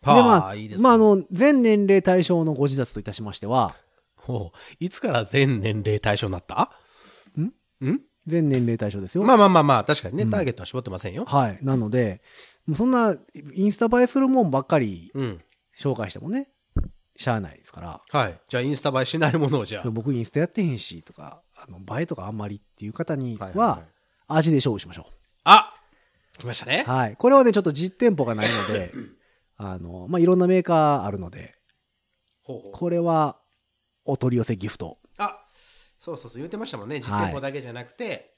[0.00, 3.74] パで、まあ、いいですねまあ、あの、全年齢対象のご自殺といたしましては、
[4.16, 6.70] ほういつから全年齢対象になった？
[7.38, 7.44] ん？
[7.86, 8.00] ん？
[8.26, 9.24] 全年齢対象ですよ。
[9.24, 11.24] まあまあまあまあ、確かにね、うんターゲットは絞ってませんよ。
[11.24, 11.58] はい。
[11.62, 12.20] なので、
[12.66, 13.16] もうそんな、
[13.54, 15.40] インスタ映えするもんばっかりうん。
[15.78, 16.50] 紹介してもね、
[17.20, 18.00] しゃあないですから。
[18.08, 18.40] はい。
[18.48, 19.90] じゃあ、インスタ映えしないものをじゃあ。
[19.90, 23.82] 僕インスタやってへんし、とか、あの、映えとかあんまりっていう方にはいは、
[24.26, 25.06] 味で勝負しましょ
[25.44, 25.74] あ
[26.38, 26.90] 来ましたねう。。
[26.90, 27.16] はい。
[27.16, 28.94] これはね、ちょっと実店舗がないので、
[29.58, 31.56] あの、まあ、いろんなメーカーあるので、
[32.40, 33.38] ほうほうこれは、
[34.06, 34.98] お取り寄せギフト。
[35.18, 35.44] あ、
[35.98, 37.00] そうそうそう、言ってましたもんね。
[37.00, 38.34] 実はい店舗だけじゃなくて、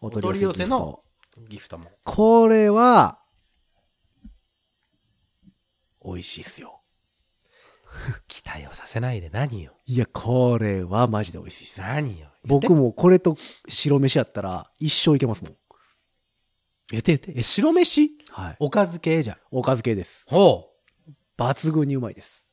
[0.00, 1.02] おお取り寄せの
[1.48, 1.90] ギフトも。
[2.04, 3.18] これは、
[6.04, 6.81] 美味しいっすよ。
[8.28, 9.72] 期待をさせないで何よ。
[9.86, 11.80] いや、これはマジで美味しいっす。
[11.80, 12.28] 何よ。
[12.44, 13.36] 僕もこれと
[13.68, 15.56] 白飯やったら一生いけますもん。
[16.90, 17.32] 言って言って。
[17.36, 18.10] え、白飯？
[18.30, 18.56] はい。
[18.58, 19.36] おかず系じゃん。
[19.50, 20.24] おかず系です。
[20.28, 20.70] ほ
[21.38, 22.50] 抜群にうまいです。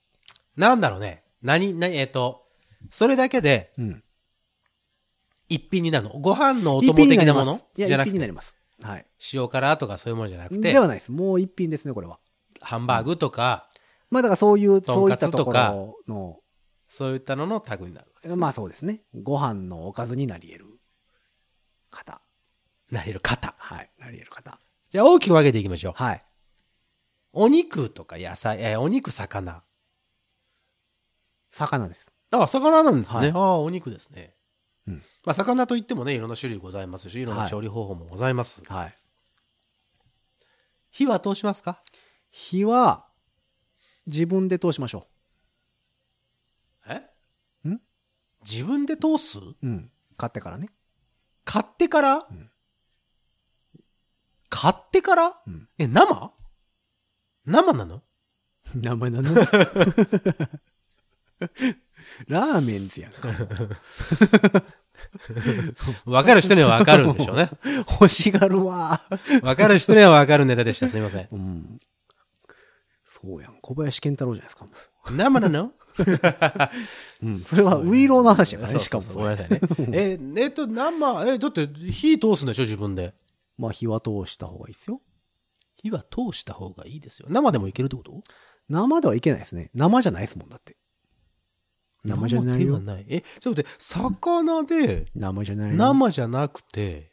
[0.58, 0.60] う。
[0.60, 1.24] なんだろうね。
[1.42, 2.48] 何、何、えっ、と、
[2.90, 4.04] それだけでうん。
[5.50, 6.12] 一品になるの？
[6.20, 7.62] ご飯のお供的なもの？
[7.76, 8.56] じゃなくて一品になり、ます。
[8.82, 9.06] はい。
[9.34, 10.74] 塩辛とかそういうものじゃなくて？
[10.74, 11.12] で、はないです。
[11.12, 12.20] もう一品ですね、これは。
[12.62, 13.69] ハンバーグとか、
[14.10, 16.40] まあだからそういう、そういったところの、
[16.88, 18.38] そういったのの類になる。
[18.38, 19.04] まあそうですね。
[19.14, 20.66] ご飯のおかずになり得る
[21.92, 22.22] 方。
[22.92, 23.54] なれる方。
[23.58, 23.92] はい。
[24.00, 24.60] なり得る方。
[24.90, 25.94] じゃあ大きく分けていきましょう。
[25.96, 26.26] はい。
[27.34, 29.62] お肉とか野菜、えーお肉、魚。
[31.52, 32.12] 魚です。
[32.32, 33.20] あ、魚なんですね。
[33.20, 34.34] はいああ、お肉ですね。
[34.88, 38.64] うんまあ、魚といってもね、いろんな種類ございますし、いろんな調理方法もございます。
[38.66, 38.96] はい。
[40.90, 41.84] 火は通しますか？
[42.32, 43.06] 火は、
[44.10, 45.08] 自分で通しましょ
[46.88, 47.02] え？
[47.68, 47.80] ん？
[48.50, 49.38] 自分で通す？
[49.40, 49.56] う。
[49.64, 49.92] うん。
[50.18, 50.70] 買ってからね。
[51.46, 52.50] 買ってから、ん
[54.50, 56.34] 買ってから、うんえ、生？
[57.46, 58.04] 生なの？
[58.76, 59.34] 名前なの？
[62.28, 63.30] ラーメンズやんか。
[66.06, 67.50] わかる人にはわかるんでしょうね。
[67.90, 69.02] 欲しがるわ。
[69.42, 70.90] わかる人にはわかるネタでした。
[70.90, 71.28] すいません。
[71.32, 71.80] うん。
[73.22, 73.58] そうやん。
[73.62, 74.66] 小林健太郎じゃないですか。
[74.66, 74.72] も
[75.12, 75.66] 生なの？
[77.22, 77.40] う うん。
[77.44, 79.06] それはウイローの話やからね、しかも。
[79.14, 79.62] ごめんなさいね。
[79.92, 83.14] え、えっと、生、え、だって火通すんでしょ自分で。
[83.58, 85.02] まあ火は通した方がいいですよ。
[85.76, 87.28] 火は通した方がいいですよ。
[87.30, 88.22] 生でもいけるってこと？
[88.70, 89.70] 生ではいけないですね。
[89.74, 90.78] 生じゃないですもん、だって。
[92.06, 93.06] 生じゃないよ生ではない。
[93.10, 95.76] え、ちょっと待って、魚で、生じゃないよ。
[95.76, 97.12] 生じゃなくて、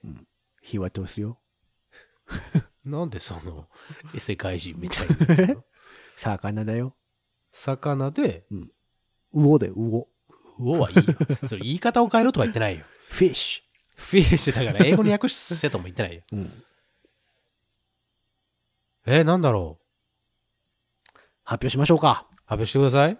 [0.62, 1.40] 火は通すよ。
[2.84, 3.68] なんでその、
[4.14, 5.64] え世界人みたいに言ってるの？
[6.16, 6.94] 魚だよ。
[7.52, 8.46] 魚で、
[9.32, 10.08] 魚で魚。
[10.58, 11.02] うおはいいよ。
[11.46, 12.84] それ言い方を変えろとは言ってないよ。
[13.10, 13.62] フィッシ
[13.96, 16.22] フィッシュだから英語に訳せとも言ってないよ。
[16.32, 16.36] ュ。
[16.36, 16.62] うん。
[19.06, 21.18] え、なんだろう？
[21.44, 22.26] 発表しましょうか。
[22.44, 23.18] 発表してください。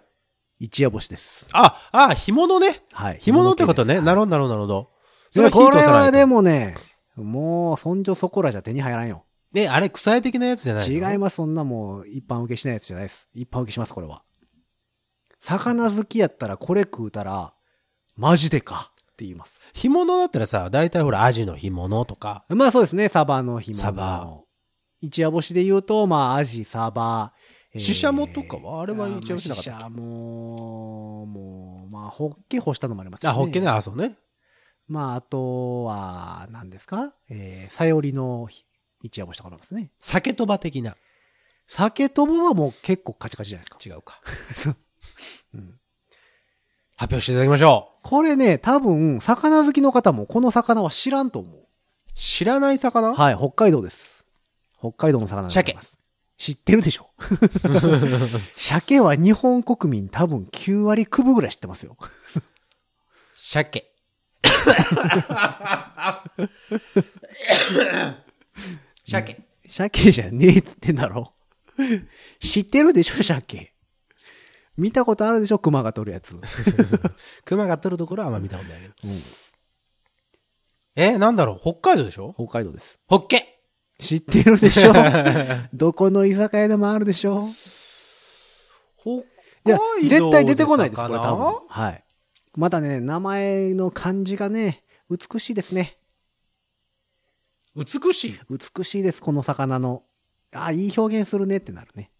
[0.59, 1.47] 一夜干しです。
[1.53, 2.83] あ、あ、干物ね。
[2.91, 3.19] はい。
[3.19, 4.01] 干物ってことね。
[4.01, 4.91] なるほほど、なるほど、なるほど。
[5.35, 5.51] ど。
[5.51, 6.25] これ火通さないとはで。
[6.25, 6.75] もね、
[7.15, 9.23] もう、そんじょそこらじゃ手に入らんよ。
[9.63, 11.11] え、あれ、臭い的なやつじゃないの？
[11.11, 11.37] 違います。
[11.37, 13.27] そんなもう、一般受けしないやつじゃないです。
[13.33, 14.23] 一般受けします、これは。
[15.39, 17.53] 魚好きやったら、これ食うたら、
[18.15, 19.59] マジでかって言います。
[19.73, 23.81] 干物だったらさ、大体ほら、アジの干物とか、まあそうですね、サバの干物。
[23.81, 24.39] サバ。
[25.01, 27.33] 一夜干しで言うと、まあ、アジ、サバ、
[27.73, 28.81] えーシシャモとかは？
[28.81, 29.79] あれは一夜干しなかったっけ？
[29.79, 33.29] シシャモ、もう、まあ、ホッケ干したのもありますしね。
[33.29, 34.17] あ、ホッケね、あ、そうね。
[34.87, 37.13] まあ、あとは、何ですか？
[37.29, 38.47] えー、さよりの
[39.01, 39.91] 一夜干しとかもありますね。
[39.99, 40.95] 酒とば的な。
[41.67, 43.95] 酒とぼはもう結構カチカチじゃないですか。
[43.95, 44.21] 違うか。
[45.53, 45.79] うん
[46.99, 48.07] 発表していただきましょう。
[48.09, 51.67] これね、多分、魚好きの方もこの魚は知らんと思う。
[52.15, 53.13] 知らない魚？
[53.13, 54.25] はい、北海道です。
[54.79, 55.61] 北海道の魚でご。
[56.39, 57.11] 知ってるでしょ？
[58.57, 61.95] 鮭は日本国民多分9割9分ぐらい知ってますよ。
[63.35, 63.93] 鮭。
[69.07, 69.39] 鮭。
[69.67, 71.33] 鮭じゃねえっつってんだろ。
[72.39, 73.73] 知ってるでしょ、鮭。
[74.77, 76.39] 見たことあるでしょ、熊が取るやつ。
[77.45, 78.93] 熊が取るところはあんま見たことないけど。
[79.03, 79.11] うん
[80.99, 81.59] え、なんだろう？
[81.61, 82.33] 北海道でしょ？
[82.35, 82.99] 北海道です。
[83.07, 83.59] ホッケ
[83.99, 84.93] 知ってるでしょ？
[85.71, 87.47] どこの居酒屋でもあるでしょ？
[88.97, 91.67] 北いや、絶対出てこないです、これ魚多分。
[91.69, 92.03] はい。
[92.55, 95.96] またね、名前の漢字がね、美しいですね。
[97.77, 98.39] 美しい。
[98.49, 100.03] 美しいです、この魚の。
[100.51, 102.11] あ、いい表現するねってなるね。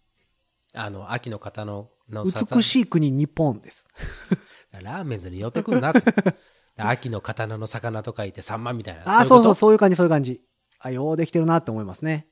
[0.72, 3.84] あの、秋の方の、の美しい国日本です。
[4.80, 6.00] ラーメンズに寄ってくんなって
[6.76, 9.20] 秋の刀の魚と書いてサンマみたいな。
[9.20, 10.40] あ、そうそう、うそういう感じ、そういう感じ。
[10.78, 12.28] あ、ようできてるなって思いますね。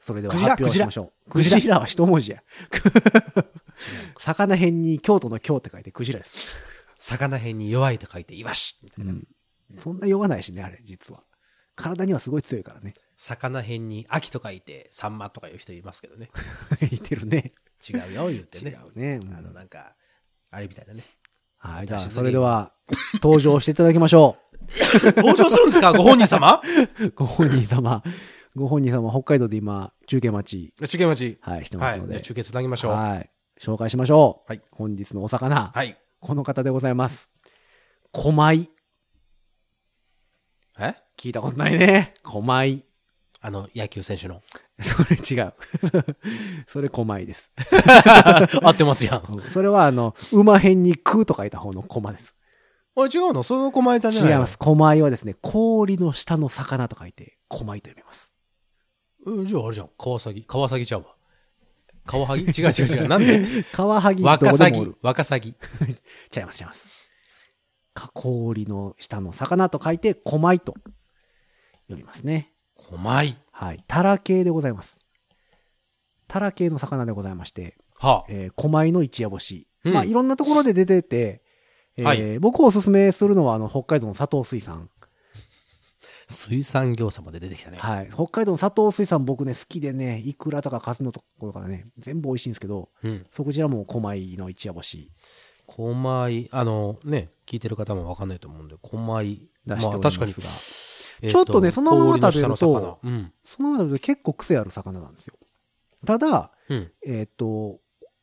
[0.00, 1.30] それでは発表しましょう。
[1.30, 2.42] ククジラジラは一文字や。
[4.20, 6.34] 魚辺に京都の京って書いてクジラです。
[6.98, 8.76] 魚辺に弱いと書いてイワシ。
[8.98, 9.28] うん。
[9.80, 11.22] そんな酔わないしね、あれ、実は。
[11.78, 12.92] 体にはすごい強いからね。
[13.16, 16.30] 魚辺に秋と書いてサンマとかいう人いますけどね。
[16.80, 17.52] 言ってるね。
[17.88, 18.78] 違うよ、言って違ね。
[18.94, 19.20] うね。
[19.22, 19.94] うんあの、なんか、
[20.50, 21.02] あれみたいだね。
[21.58, 22.72] はい、じゃあ、それでは、
[23.22, 24.36] 登場していただきましょ
[25.16, 25.92] 登場するんですか？
[25.92, 26.60] ご本人様？
[27.00, 27.10] う。
[27.16, 28.02] ご本人様。
[28.54, 31.38] ご本人様、北海道で今、中継待ち、中継待ち。
[31.40, 31.98] はい、してはい。
[31.98, 32.12] ますので。
[32.14, 32.92] じゃあ中継つなぎましょう。
[32.92, 33.30] はい。
[33.60, 34.52] 紹介しましょう。
[34.52, 35.72] はい本日のお魚。
[35.74, 35.98] はい。
[36.20, 37.28] この方でございます。
[38.12, 38.70] 狛井。
[40.78, 40.94] え？
[41.18, 42.14] 聞いたことないね。
[42.22, 42.84] 狛井。
[43.40, 44.40] あの、野球選手の。
[44.80, 45.54] それ違う。
[46.68, 47.50] それ狛井です。
[48.62, 49.42] 合ってますやん。
[49.52, 52.34] それはあの、馬辺に空と書いた方の駒です。
[52.96, 53.42] あ、違うの？
[53.42, 54.36] その狛江さんじゃないの？
[54.36, 54.58] 違います。
[54.58, 58.30] 狛井はですね、氷の下の魚と書いて、狛井と読みます。
[59.26, 59.90] うん、じゃああれじゃん。
[59.98, 60.44] 川崎。
[60.46, 61.14] 川崎ちゃうわ。
[62.06, 63.08] 川萩違う違う違う。
[63.08, 63.64] なんで？
[63.72, 64.96] カワハギどこでもおる。。
[65.02, 65.50] ワカサギ。
[66.34, 66.88] 違います、違います。
[67.94, 70.74] か氷の下の魚と書いて、狛井と
[71.88, 72.52] 読みますね。
[72.76, 73.36] 狛江。
[73.50, 73.84] はい。
[73.88, 75.00] タラ系でございます。
[76.28, 78.24] タラ系の魚でございまして、はあ。
[78.28, 79.66] えー、狛江の一夜干し。
[79.84, 81.42] うんまあ、いろんなところで出てて、
[81.96, 84.88] えーはい僕おすすめするのは、あの、北海道の佐藤水産。
[86.30, 87.78] 水産業者まで出てきたね。
[87.78, 88.10] はい。
[88.12, 93.26] 北海道の佐藤水産僕ね、好きでね、イクラとかカツのところからね、全部美味しいんですけど、うん。
[93.32, 95.10] そこちらも狛江の一夜干し
[95.66, 99.24] 狛江、あのね、聞いてる方もわかんないと思うんで、狛江。
[99.24, 100.77] 出しておりますが、えー
[101.22, 103.32] ちょっとねそのまま食べるとうん。
[103.44, 105.34] そのままだと結構癖ある魚なんですよ。
[106.06, 106.92] ただ、うん。
[107.04, 107.80] えっ、と、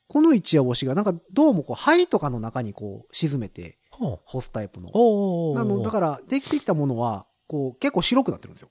[0.08, 4.20] この一夜干しがなんかどうもこう灰とかの中にこう沈めてはあ。
[4.26, 4.90] 干すタイプの。
[4.94, 8.70] おーなの、だからできてきたものは、こう結構白くなってるんですよ。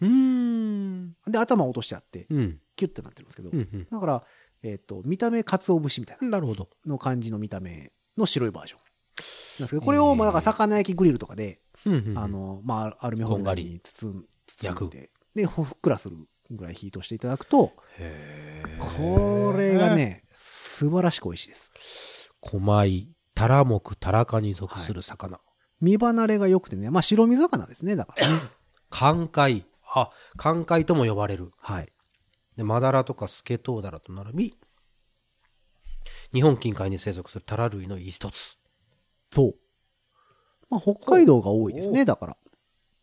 [0.00, 1.16] うーん。
[1.26, 2.60] で、頭落としてあって、うん。
[2.76, 3.50] キュッてなってるんですけど。
[3.50, 3.86] うん。
[3.90, 4.24] だから、
[4.62, 6.30] えっ、と、見た目鰹節みたいなうん。
[6.30, 6.68] なるほど。
[6.84, 8.80] の感じの見た目の白いバージョン。
[8.80, 12.18] なんですけど、これを、まあ、だから魚焼きグリルとかで、うんうん。
[12.18, 16.16] あ、の、まあ、アルミホイルに包ん包んで、で、ふっくらする
[16.50, 17.72] ぐらい火通していただくと、
[18.78, 19.94] これが。
[19.94, 22.32] ね、素晴らしく美味しいです。
[22.40, 25.40] 狛江、タラ目、タラ科に属する魚。
[25.80, 28.34] 身離れが良くてね、まあ、白身魚ですね、だからね。
[28.90, 29.66] 寒海。
[29.94, 31.50] あ、寒海とも呼ばれる。
[31.58, 31.92] はい。
[32.56, 34.58] で、マダラとかスケトウダラと並び、
[36.32, 38.58] 日本近海に生息するタラ類の一つ。
[39.30, 39.54] そう。
[40.70, 42.36] まあ、北海道が多いですね、だから。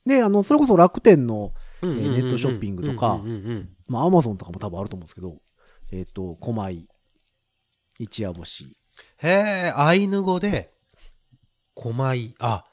[0.06, 3.22] で、あの、それこそ楽天の、ネネットショッピングとか
[3.88, 5.42] まあ、アマゾンとかも多分あると思うんですけど、
[5.92, 6.78] えっ、と、狛江、
[8.00, 8.78] 一夜干し。
[9.18, 9.30] へ
[9.68, 10.74] え、アイヌ語で、
[11.76, 12.66] 狛江、あ、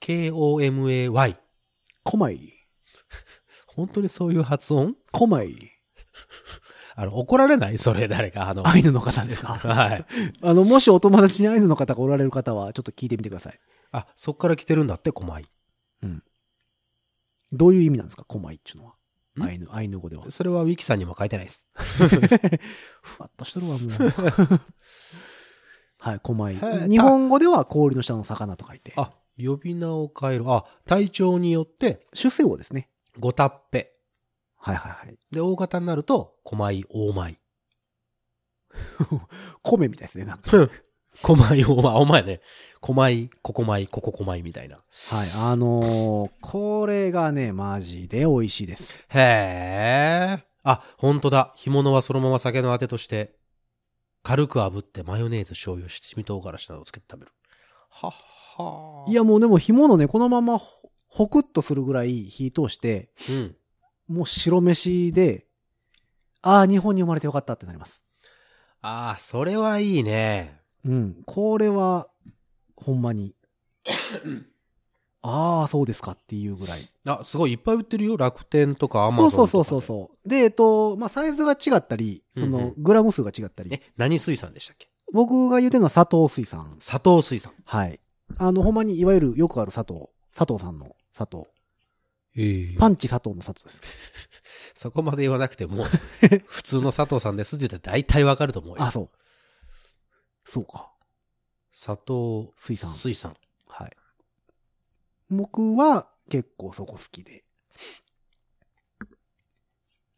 [0.00, 1.40] K-O-M-A-Y。
[2.04, 2.38] 狛江、
[3.66, 4.96] 本当にそういう発音？
[5.12, 5.48] 狛江、
[7.00, 7.78] あの、怒られない？
[7.78, 8.48] それ誰か？
[8.48, 9.54] あの、アイヌの方ですか？
[9.62, 10.04] はい。
[10.42, 13.60] あの、もしお友達にアイヌの方がおられる方は、ちょっと聞いてみてください。
[13.92, 15.44] あ、そっから来てるんだって、狛江。
[17.52, 18.94] どういう意味なんですか狛江っていうのは？
[19.38, 19.42] ん？
[19.44, 20.28] アイヌ、アイヌ語では。
[20.30, 21.68] それはウィキさんにも書いてないです。
[23.00, 23.90] ふわっとしてるわ、もう。
[26.00, 26.58] はい、狛へ江。
[26.84, 28.92] え日本語では氷の下の魚と書いて。
[28.96, 30.44] あ、呼び名を変える。
[30.48, 32.90] あ、体長によって、出世魚ですね。
[33.20, 33.92] ごたっぺ。
[34.58, 35.18] はいはいはい。
[35.30, 37.38] で、大型になると、狛江、大米。
[39.62, 40.56] 米みたいですね、なんか。
[40.56, 40.70] はい。
[41.22, 42.40] 狛江、大米、お前ね。
[42.80, 44.82] 狛江、ここ米、こここ米みたいな。
[45.36, 48.92] あのー、これがね、マジで美味しいです。
[49.08, 50.44] へえ。
[50.64, 51.52] あ、本当だ。
[51.56, 53.36] 干物はそのまま酒のあてとして、
[54.22, 57.32] 軽く炙ってマヨネーズ、醤油、七味唐辛子などをつけて食べる。
[57.90, 60.66] はっはーいやもうでも干物ね、このままほ
[61.08, 63.56] ほくっとするぐらい火通して、うん。
[64.08, 65.46] もう白飯で、
[66.42, 68.02] ああ、日本に生まれてよかったってなります。
[68.80, 70.60] ああ、それはいいね。
[70.84, 71.22] うん。
[71.26, 72.08] これは、
[72.76, 73.34] ほんまに。
[75.20, 76.88] ああ、そうですかっていうぐらい。
[77.04, 78.16] あ、すごいいっぱい売ってるよ。
[78.16, 79.36] 楽天とかアマゾンとかで。
[79.36, 80.28] そうそうそうそうそう。
[80.28, 83.70] で、えっと、まあ、サイズが違ったり、そうんうのん、グラム数が違ったり。
[83.72, 84.88] え、何水産でしたっけ？
[85.12, 86.70] 僕が言うてるのは佐藤水産。
[86.78, 87.52] 佐藤水産。
[87.64, 87.98] はい。
[88.36, 90.06] あの、ほんまにいわゆるよくある佐藤。
[90.34, 91.48] 佐藤さんの佐藤。
[92.40, 94.30] ええパンチ佐藤の佐藤です。
[94.74, 95.84] そこまで言わなくても、
[96.46, 98.82] 普通の佐藤さんですって大体わかると思うよ。
[98.82, 99.10] あ、そう。
[100.44, 100.92] そうか。
[101.72, 103.36] 佐藤水産水産。
[103.66, 103.96] はい。
[105.30, 107.44] 僕は結構そこ好きで。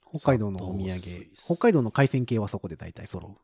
[0.07, 3.41] 北海道のお土産北海道の海鮮系はそこで大体揃う。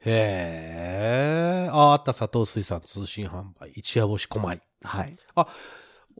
[0.00, 1.68] へえ。
[1.70, 3.70] あ、あった佐藤水産通信販売。
[3.74, 4.60] 一夜干し小米。
[4.82, 5.16] はい。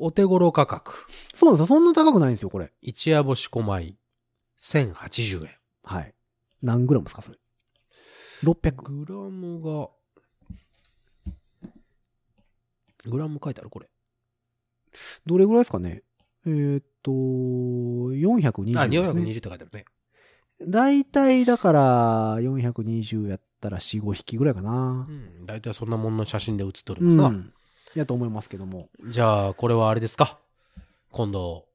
[0.03, 1.07] お手頃価格。
[1.35, 1.77] そうなんですよ。
[1.77, 2.73] そんな高くないんですよ、これ。
[2.81, 3.97] 一夜干し小米。
[4.59, 5.51] 1080円。
[5.85, 6.15] はい。
[6.63, 7.39] 何グラムですか、それ
[8.43, 8.83] ？600。
[8.83, 9.91] グラムが、
[13.07, 13.89] グラム書いてあるこれ。
[15.27, 16.03] どれぐらいですかね？
[16.47, 19.21] えーっと、420あ、ですね。
[19.23, 19.85] 420って書いてあるね。
[20.67, 25.13] 大体だから、420やったら4、5匹ぐらいかなう。
[25.13, 25.47] ん。
[25.47, 27.29] 大体そんなもんの写真で写っておりうますな。
[27.29, 27.53] ん。
[27.95, 28.89] やと思いますけども。
[29.07, 30.39] じゃあ、これはあれですか？
[31.11, 31.67] 今度、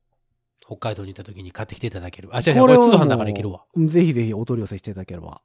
[0.65, 2.29] 北海道に行った時に買ってきていただける。
[2.31, 3.63] あ、違う違う、これ通販だからいけるわ。
[3.75, 5.41] うんぜひぜひお取り寄せしていただければ。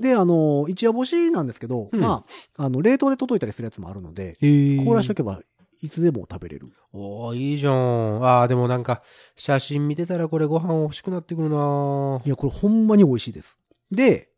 [0.00, 2.24] で、あの、一夜干しなんですけど、うんま
[2.56, 5.40] あ、あの、冷凍で届いたりするやつもあるので、へ凍らしとけば
[5.82, 6.72] いつでも食べれる。
[6.94, 8.24] おーいいじゃん。
[8.24, 9.02] ああ、でもなんか、
[9.36, 13.58] 写真見てたらこれご飯欲しくなってくるないや、これほんまに美味しいです。
[13.90, 14.30] で、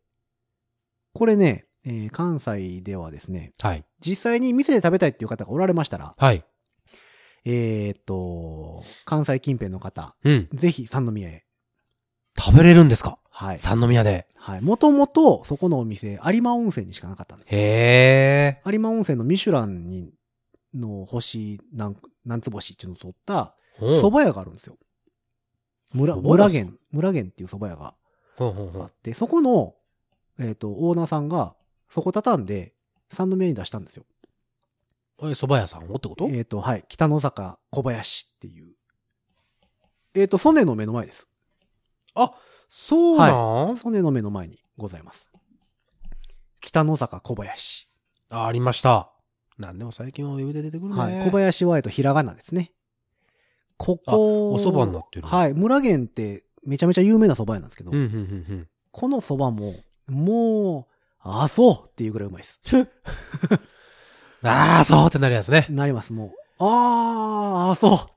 [1.13, 3.85] これね、えー関西ではですね、はい。
[3.99, 6.43] 実際に店で食べたいっていう方がおられましたら、はい。
[7.45, 10.49] えーっと、関西近辺の方、うん。
[10.53, 11.45] ぜひ三宮へ。
[12.39, 13.19] 食べれるんですか？
[13.29, 13.59] はい。
[13.59, 14.27] 三宮で。
[14.35, 14.61] はい。
[14.61, 17.59] もともと、そこのお店、有馬温泉にしかなかったんですよ。
[17.59, 18.61] へえ。
[18.65, 20.13] 有馬温泉のミシュランに、
[20.73, 24.77] の星、なん、なんつ星っていうのを取った、うん蕎麦屋があるんですよ。
[25.93, 27.95] 村、村源、村源っていう蕎麦屋が
[28.37, 29.73] ほんほんほんあって、そこの、
[30.39, 31.55] えっ、と、オーナーさんが、
[31.93, 32.73] そこ畳んで、
[33.11, 34.05] 三宮に出したんですよ。
[35.21, 35.97] え、蕎麦屋さんを？
[35.97, 36.27] ってこと？
[36.27, 36.83] えっ、と、はい。
[36.87, 38.73] 北野坂小林っていう。
[40.15, 41.27] えっ、と、曽根の目の前です。
[42.15, 42.33] あ、
[42.67, 45.29] そうなん、曽根の目の前にございます。
[46.61, 47.87] 北野坂小林。
[48.31, 49.11] あ、ありました。
[49.59, 50.99] なんでも最近はウェブで出てくるね。
[50.99, 51.25] はい。
[51.25, 52.71] 小林は、えっと、ひらがなですね。
[53.77, 55.53] ここ、あお蕎麦になってるはい。
[55.53, 57.97] 村源って、めちゃめちゃ有名な蕎麦屋なんですけど、こ
[59.09, 59.75] の蕎麦も、
[60.07, 60.92] もう、
[61.25, 62.59] あ、そうっていうぐらいうまいです。
[62.73, 62.87] うん。
[64.47, 65.65] ああ、そうってなるやつね。
[65.69, 66.31] なります、もう。
[66.59, 68.09] あー、あ、そ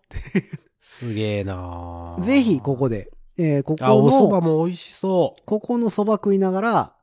[0.81, 2.23] すげえなう。
[2.25, 6.97] ぜひ、ここで、えーここあ、お蕎麦の、も美味しそここの蕎麦食いながら、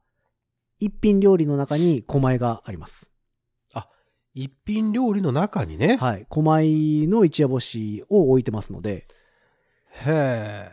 [0.80, 3.10] 一品料理の中に狛江があります。
[3.76, 3.80] う。
[4.34, 5.96] 一品料理の中にね。
[5.98, 6.26] はい。
[6.28, 9.08] 狛江の一夜干しを置いてますので、
[10.06, 10.72] へえ。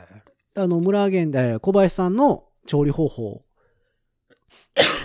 [0.56, 3.42] あの、村源、えー小林さんの調理方法
[4.74, 4.99] はい。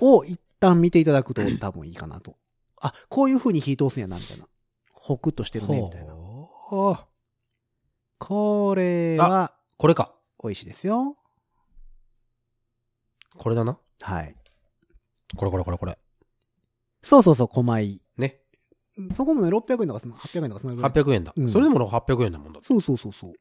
[0.00, 2.36] を一旦見ていただくと多分いいかなと。
[2.80, 4.46] あ、こういう風に火通すんやな、みたいな。
[4.92, 6.14] ホクッとしてるね、みたいな。
[8.18, 10.14] これは、これか。
[10.42, 11.16] 美味しいですよ。
[13.36, 13.78] これだな。
[14.02, 14.34] はい。
[15.36, 15.98] これこれこれこれ。
[17.02, 17.98] そうそうそう、狛江。
[18.18, 18.40] ね。
[19.14, 20.92] そこもね、600円とかその、800円とかそのぐらい。
[20.92, 21.32] 800円だ。
[21.36, 22.60] うんそれでも800円だもんだ。
[22.62, 23.32] そうそうそうそう。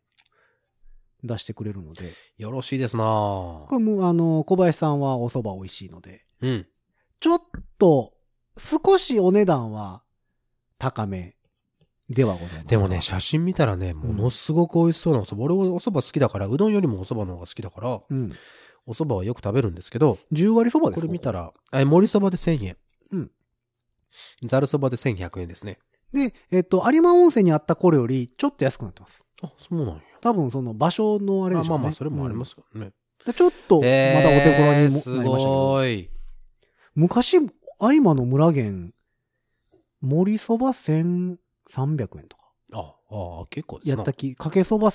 [1.24, 2.14] 出してくれるので。
[2.38, 6.26] よろしいですなこれも、あの、小林さんはお蕎麦美味しいので。
[6.42, 6.68] うん。
[7.20, 7.42] ちょっ
[7.78, 8.14] と、
[8.58, 10.04] 少しお値段は
[10.78, 11.36] 高め
[12.10, 12.64] ではございますが。
[12.64, 15.46] でもね、写真見たらね、ものすごく美味しそうなお蕎麦。
[15.46, 18.32] 俺お蕎麦好きだから、うどんよりもお蕎麦の方が好きだから、うん。
[18.86, 21.54] お蕎麦はよく食べるんですけど、10割蕎麦ですこれ見たら。
[21.72, 22.78] ら、え、盛り蕎麦で1000円。
[23.12, 23.32] うん。
[24.44, 25.80] ざる蕎麦で1100円ですね。
[26.14, 29.24] で、えっと、有馬温泉にあった頃よりちょっと安くなってます。
[29.44, 30.02] あ、そうなんや。
[30.22, 31.70] 多分その場所のあれでしょうね。
[31.70, 32.92] あまあまあ、それもありまうんすよね。
[33.26, 35.24] でちょっと、まだお手頃にもなりましたけすど。
[35.24, 36.10] ごい。
[36.96, 37.50] 昔、有
[37.80, 38.94] 馬の村源、
[40.02, 41.38] 森蕎麦
[41.78, 42.52] 1300円とか。
[42.74, 44.88] あ、あ結構ですなやったき、かけ蕎麦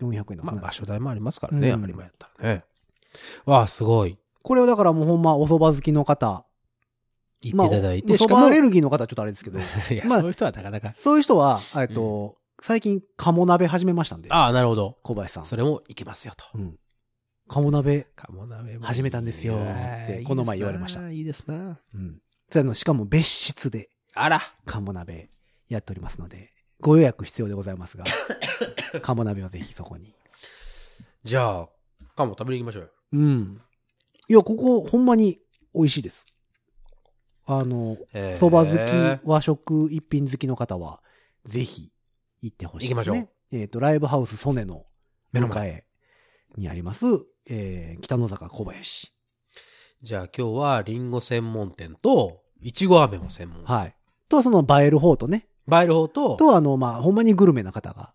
[0.00, 2.64] 1400円とかまあ、場所代もありますからね、うん有馬やったらね。
[3.44, 4.18] わあ、すごい。
[4.42, 6.44] これはだからもうほんまお蕎麦好きの方。
[7.42, 9.58] 言っていただいて、まあ、蕎麦アレルギーの方はちょっとあれですけど、
[9.90, 10.92] いや、まあそういう人はなかなか。
[10.96, 14.98] そういう人は、えっと、最近、鴨鍋始めましたんで、ああ、なるほど。
[15.02, 15.44] 小林さん。
[15.44, 16.44] それもいけますよと。
[16.54, 16.78] うん。
[17.52, 21.78] 鴨鍋、鴨鍋も始めたんですよってこの前言われましたいいですな。
[21.94, 22.18] うん。
[22.50, 24.40] その、しかも別室で、あら。
[24.64, 25.28] 鴨鍋
[25.68, 28.04] やっておりますので、ご予約必要でございますが、
[29.02, 30.14] 鴨鍋はぜひそこに。
[31.24, 31.68] じゃあ、
[32.16, 32.90] 鴨食べに行きましょうよ。
[33.12, 33.60] うん。
[34.28, 35.38] いや、ここ、ほんまに
[35.74, 36.24] 美味しいです。
[37.44, 41.02] あの、えー蕎麦好き、和食一品好きの方は、
[41.44, 41.92] ぜひ
[42.40, 43.04] 行ってほしいです、ね。
[43.04, 43.28] 行きましょう。
[43.50, 44.86] えっ、と、ライブハウスソネの
[45.32, 45.84] 目の前
[46.56, 47.04] にあります、
[47.48, 49.12] えー、北野坂小林。
[50.02, 53.64] じゃあ今日はリンゴ専門店と、いちご飴も専門。
[53.64, 53.96] はい。
[54.28, 55.48] と、その映える方とね。
[55.66, 58.12] バイル方と、と、あの、まあ、ほんまにグルメな方が。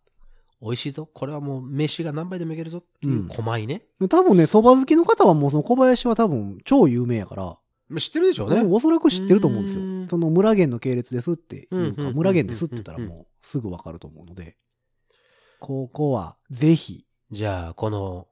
[0.62, 1.08] 美味しいぞ。
[1.14, 3.84] これはもう飯が何杯でもいけるぞっていううん狛江ね。
[4.10, 7.58] 多分ね、蕎麦好きの方はもうその小林は多分超有名やから、
[8.00, 8.62] 知ってるでしょうね。
[8.62, 10.08] うんおそらく知ってると思うんですうんよ。
[10.10, 14.58] その村源の系列ですってうん村源ですって言ったらもうすぐわかると思うので、
[15.60, 18.28] ここはぜひ、じゃあ、この、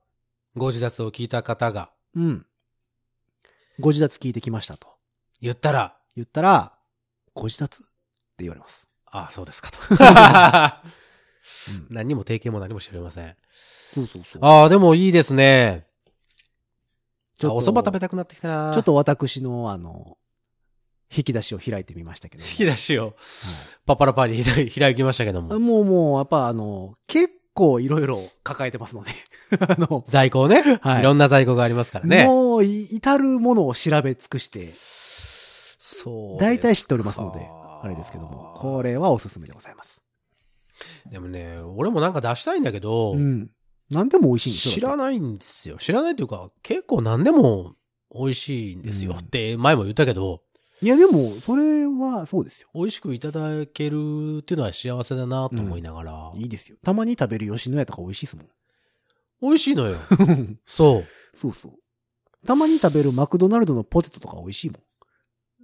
[0.55, 2.45] ご自立を聞いた方がうん。
[3.79, 4.87] ご自立聞いてきましたと
[5.41, 6.73] 言ったら、言ったら、
[7.33, 7.85] ご自立っ
[8.37, 8.87] て言われます。
[9.05, 9.77] ああ、そうですかと。
[11.69, 13.35] うん何にも提携も何も知りません。
[13.93, 14.45] そうそうそう。
[14.45, 15.87] ああ、でもいいですね。
[17.37, 18.73] ちょっとあお蕎麦食べたくなってきたな。
[18.73, 20.17] ちょっと私のあの、
[21.15, 22.49] 引き出しを開いてみましたけども。
[22.49, 23.15] 引き出しを、
[23.85, 25.59] パパラパに開きましたけどはいも。
[25.59, 29.11] もうもう、やっぱあの、結構いろいろ抱えてますので。
[29.59, 31.03] あの、在庫をね、はいい。
[31.03, 32.25] ろんな在庫がありますからね。
[32.25, 34.73] もうい、至るものを調べ尽くして、
[35.77, 36.39] そう。
[36.39, 37.47] 大体知っておりますので、
[37.81, 40.01] あれですけども、これはおすすめでございます。
[41.09, 43.49] でもね、俺もなんか出したいんだけど、うん。
[43.91, 44.73] 何でも美味しいんですよ。
[44.73, 45.77] 知らないんですよ。
[45.77, 47.75] 知らないというか、結構何でも
[48.13, 50.41] 美味しいんですようんって前も言ったけど、
[50.81, 52.67] いや、でも、それはそうですよ。
[52.73, 56.77] 美味しくいただけるっていうのは幸せだなと思いながら、いいですよ。
[56.83, 58.45] たまに食べる吉野家とか美味しいですもん。
[59.47, 59.97] 美味しいのよ。
[60.65, 61.37] そう。
[61.37, 61.73] そうそう。
[62.45, 64.79] たまに食べるマクドナルドのポテトとか美味しいも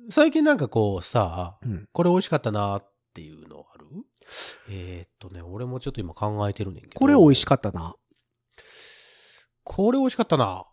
[0.10, 1.70] 最近なんかこうさ、ん。
[1.70, 1.90] うん。
[1.92, 3.86] これ美味しかったなっていうのある？
[4.70, 6.94] えー、っとね、俺もちょっと今考えてるねんけど。
[6.96, 7.96] これ美味しかったな。
[9.64, 10.66] これ美味しかったな。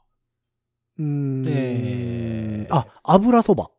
[0.99, 1.43] うーん。
[1.47, 3.71] えーあ、油そば。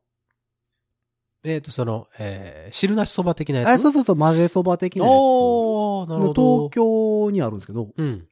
[1.44, 3.70] えー、っと、その、えー、汁なしそば的なやつ？
[3.70, 5.14] あ、そうそうそう、混ぜそば的なやつ。
[5.14, 6.70] おー、なるほど。
[6.70, 8.28] 東京にあるんですけど、うん。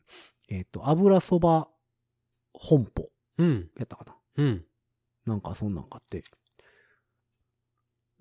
[0.50, 1.68] えっ、と、油そば
[2.54, 3.70] 本舗うん。
[3.78, 4.16] やったかな。
[4.38, 4.66] うん。
[5.26, 6.24] なんかそんなんがあって。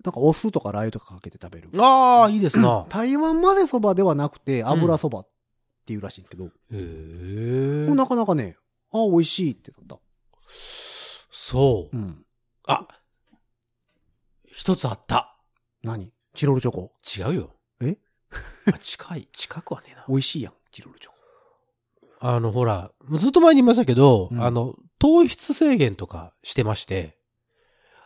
[0.03, 1.69] なんかお酢とかラー油とかかけて食べる。
[1.81, 2.85] ああ、いいですな。
[2.89, 5.29] 台湾混ぜそばではなくて油そばっ
[5.85, 7.93] ていうらしいんですけど、へえ。
[7.93, 8.57] なかなかね、
[8.91, 9.99] あ、美味しいってなった。
[11.31, 11.97] そう。
[11.97, 12.25] うん。
[12.67, 12.87] あ
[14.45, 15.37] 一つあった。
[15.83, 16.13] 何？
[16.33, 16.91] チロルチョコ？
[17.17, 17.55] 違うよ。
[17.81, 17.97] え？
[18.71, 19.29] あ近い。
[19.31, 20.05] 近くはねえな。
[20.07, 21.16] 美味しいやん、チロルチョコ。
[22.19, 27.17] あの、ほら、ずっと前に言いましたけど、うんあの、糖質制限とかしてまして、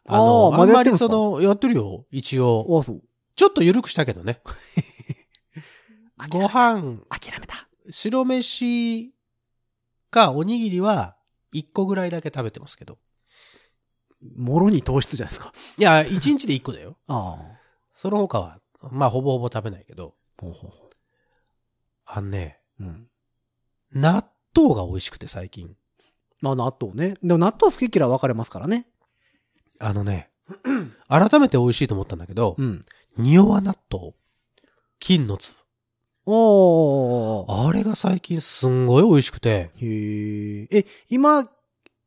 [0.05, 2.83] あの、あーあんまりその、やってるよ、一応。
[3.35, 4.41] ちょっと緩くしたけどね。
[6.29, 7.67] ご飯、諦めた。
[7.89, 9.13] 白飯
[10.09, 11.17] かおにぎりは、
[11.51, 12.97] 一個ぐらいだけ食べてますけど。
[14.35, 15.53] もろに糖質じゃないですか。
[15.77, 16.97] いや、一日で一個だよ。
[17.07, 17.59] ああ。
[17.93, 18.59] その他は、
[18.91, 20.15] まあ、ほぼほぼ食べないけど。
[20.39, 20.89] ほうほうほ
[22.05, 22.83] あのね、う。
[22.83, 23.10] うん。
[23.93, 24.25] 納
[24.55, 25.75] 豆が美味しくて最近。
[26.41, 27.15] まあ納豆ね。
[27.23, 28.87] でも納豆好き嫌い分かれますからね。
[29.79, 30.29] あのね、
[31.07, 32.85] 改めて美味しいと思ったんだけど、うん。
[33.17, 34.13] 匂わ納豆。
[34.99, 35.57] 金の粒。
[36.25, 37.67] おー。
[37.67, 40.67] あれが最近すんごい美味しくて、へえ。
[40.79, 41.49] え、今、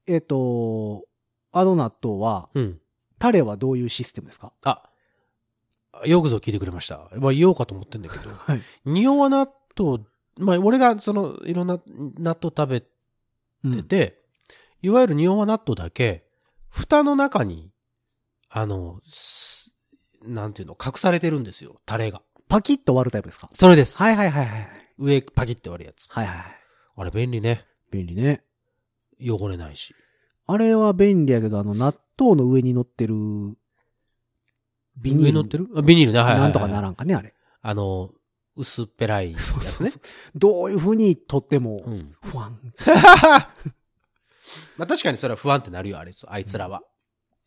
[0.06, 1.04] えっ、と、
[1.52, 2.80] あの納豆は、うん。
[3.18, 4.52] タレはどういうシステムですか？
[4.62, 4.82] あ、
[6.04, 7.08] よくぞ聞いてくれました。
[7.16, 8.62] まあ言おうかと思ってんだけど、はい。
[8.84, 10.00] 匂わ納豆、
[10.36, 11.78] まあ俺がそのいろんな
[12.18, 14.22] 納豆食べてて、
[14.82, 16.24] いわゆる匂わ納豆だけ、
[16.68, 17.70] 蓋の中に、
[18.50, 19.74] あの、す
[20.22, 22.22] なんていうの、隠されてるんですよ、タレが。
[22.48, 23.48] パキッと割るタイプですか？
[23.52, 24.02] それです。
[24.02, 24.68] はいはいはいはい。
[24.98, 26.08] 上パキって割るやつ。
[26.10, 26.46] はいはいはい。
[26.96, 27.64] あれ便利ね。
[27.90, 28.44] 便利ね。
[29.20, 29.94] 汚れないし。
[30.46, 33.14] あれは便利やけど、あの、納豆の上に乗ってる、
[34.96, 35.22] ビニール。
[35.24, 35.68] 上に乗ってる？
[35.74, 36.18] あビニールね。
[36.18, 36.42] はいはいはい。
[36.42, 37.32] なんとかならんかね、あれ。
[37.62, 38.10] あの、
[38.56, 39.92] 薄っぺらいやつね。
[40.34, 42.16] どういう風に取ってもう、ん。
[42.22, 42.60] ふわん。
[44.76, 46.82] まあ確かにそれは不安ってなるよ、あれ、あいつらは。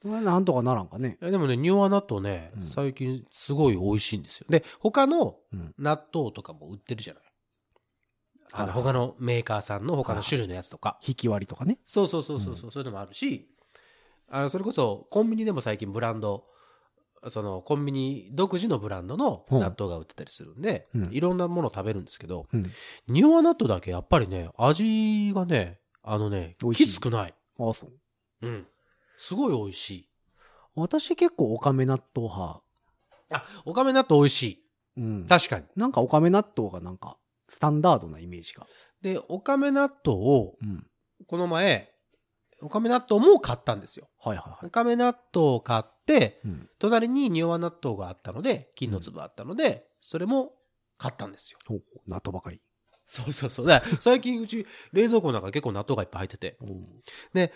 [0.04, 1.18] なんとかならんかね。
[1.22, 4.48] いやでもね、ニューア納豆ね、うん最近すごい美味しいんですよ。
[4.50, 5.74] で、他のうん。
[5.78, 7.24] 納豆とかも売ってるじゃない。
[8.54, 11.00] あの、はい他のメーカーさんの他の種類のやつとか。
[11.06, 11.80] 引き割りとかね。
[11.86, 13.50] そうそうそうそうそう、そういうのもあるし、
[14.30, 16.46] あの、それこそコンビニでも最近ブランド、
[17.30, 22.62] そのコンビニ独自のブランドの納豆が売ってたりするんで、うんいろんなもの食べるんですけど、うん。
[23.08, 27.34] ニューア納豆だけやっぱりね、味がね、あのね美味しいきつくない。
[27.60, 28.48] あ、そう。
[28.48, 28.68] うん。
[29.18, 30.10] すごい美味しい。
[30.76, 32.62] 私結構オカメ納豆派。
[33.32, 34.64] あ、おかめ納豆美味しい。
[34.98, 35.26] うん。
[35.28, 35.66] 確かに。
[35.76, 37.18] なんかオカメ納豆がなんか、
[37.50, 38.68] スタンダードなイメージが。
[39.02, 40.88] で、おかめ納豆を、うん。
[41.28, 41.92] この前、
[42.62, 44.10] おかめ納豆も買ったんですよ。
[44.20, 44.66] はいはいはい。
[44.68, 46.70] おかめ納豆を買って、うん。
[46.80, 50.54] 隣に仁和納豆があったので、金の粒あったので、それも
[50.98, 51.60] 買ったんですよ。
[52.08, 52.62] 納豆ばかり。
[53.06, 53.68] そうそうそう。
[53.68, 56.86] だ最近うち、冷蔵庫の中結構納豆がいっぱい入ってて、うん
[57.34, 57.54] で、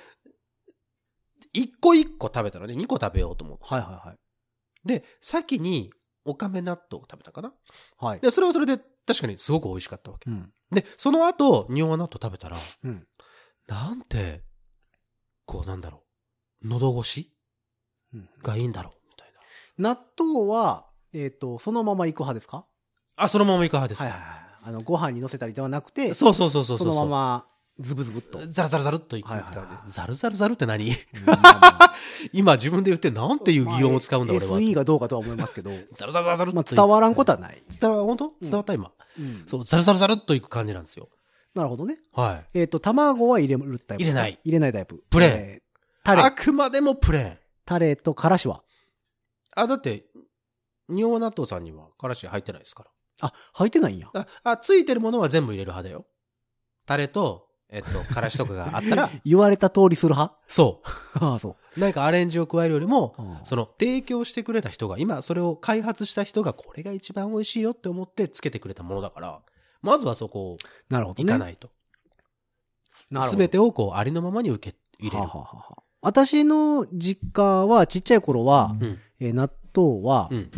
[1.53, 3.65] 一個一個食べたので、二個食べようと思って。
[3.65, 4.17] はいはいはい。
[4.87, 5.91] で、先に、
[6.23, 7.51] おかめ納豆を食べたかな
[7.97, 8.19] はい。
[8.19, 8.77] で、それはそれで
[9.07, 10.29] 確かにすごく美味しかったわけ。
[10.29, 10.51] うん。
[10.71, 13.07] で、その後、仁和納豆食べたら、うん。
[13.67, 14.43] なんて、
[15.51, 16.03] こうなんだろ
[16.63, 17.33] う、喉越し？
[18.13, 19.27] うんがいいんだろう、みたい
[19.77, 19.95] な。
[19.95, 22.65] 納豆は、えっ、と、そのまま行く派ですか？
[23.15, 24.01] あ、そのままいく派です。
[24.01, 24.31] はいはいはい。
[24.63, 27.47] あの、ご飯に乗せたりではなくて、そうそうそうそうそのまま、
[27.79, 28.37] ズブズブっと。
[28.47, 30.91] ザルザルザルっといくはいはいはいザルザルザルって何？
[32.33, 34.59] 今自分で言ってなんていう擬音を使うんだ、まあ俺は。
[34.59, 37.61] SE がどうかとは思いますけど、ザルザルザルまあと伝わらんことはない。
[37.79, 38.33] 伝わ、本当？
[38.41, 38.91] 伝わった今。
[39.19, 41.09] うんそう、ザルザルザルっといく感じなんですよ。
[41.55, 41.99] なるほどね。
[42.13, 42.59] はい。
[42.59, 44.03] えっ、と、卵は入れるタイプ。
[44.03, 44.39] 入れない。
[44.43, 45.03] 入れないタイプ。
[45.09, 45.61] プレーンえー
[46.03, 47.37] タあレ、くまでもプレーン。
[47.65, 48.63] タレとからしは？
[49.55, 50.05] あ、だって、
[50.89, 52.91] 日本納豆さんにはからし入ってないですから。
[53.21, 54.07] あ、入ってないんや。
[54.13, 56.05] あ、あついてるものは全部入れる派だよ。
[56.85, 60.37] タレと、えっと、からしとかがあったら、 言われた通りする派？
[60.47, 60.81] そ
[61.15, 61.55] あ あ、そう。
[61.77, 61.79] う。
[61.79, 69.41] なんかアレンジを加えるよりも、ああその提供してくれた人が、今それを開発した人がこれが一番美味しいよって思ってつけてくれたものだから、
[69.81, 70.57] まずはそこを
[70.89, 71.23] なるほどね。
[71.23, 71.69] いかないと。
[73.09, 73.31] なるほど。
[73.31, 75.23] すべてをこうありのままに受け入れる。
[75.23, 78.99] はあはあは私の実家は、ちっちゃい頃は、うん。
[79.19, 80.51] えー納豆はう、ん。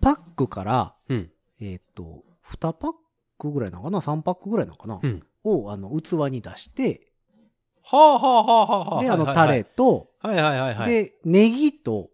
[0.00, 1.30] パックから、うん。
[1.60, 2.92] えっ、と、2パッ
[3.38, 5.22] クぐらいなのかな ?3 パックぐらいなのかな、うん。
[5.44, 7.12] を、あの、器に出して、
[7.82, 9.02] はあはあはあはあはあ。
[9.02, 9.64] で、あの、はいタレ。
[9.64, 12.10] と、はいはいはいはい。、で、ネギと、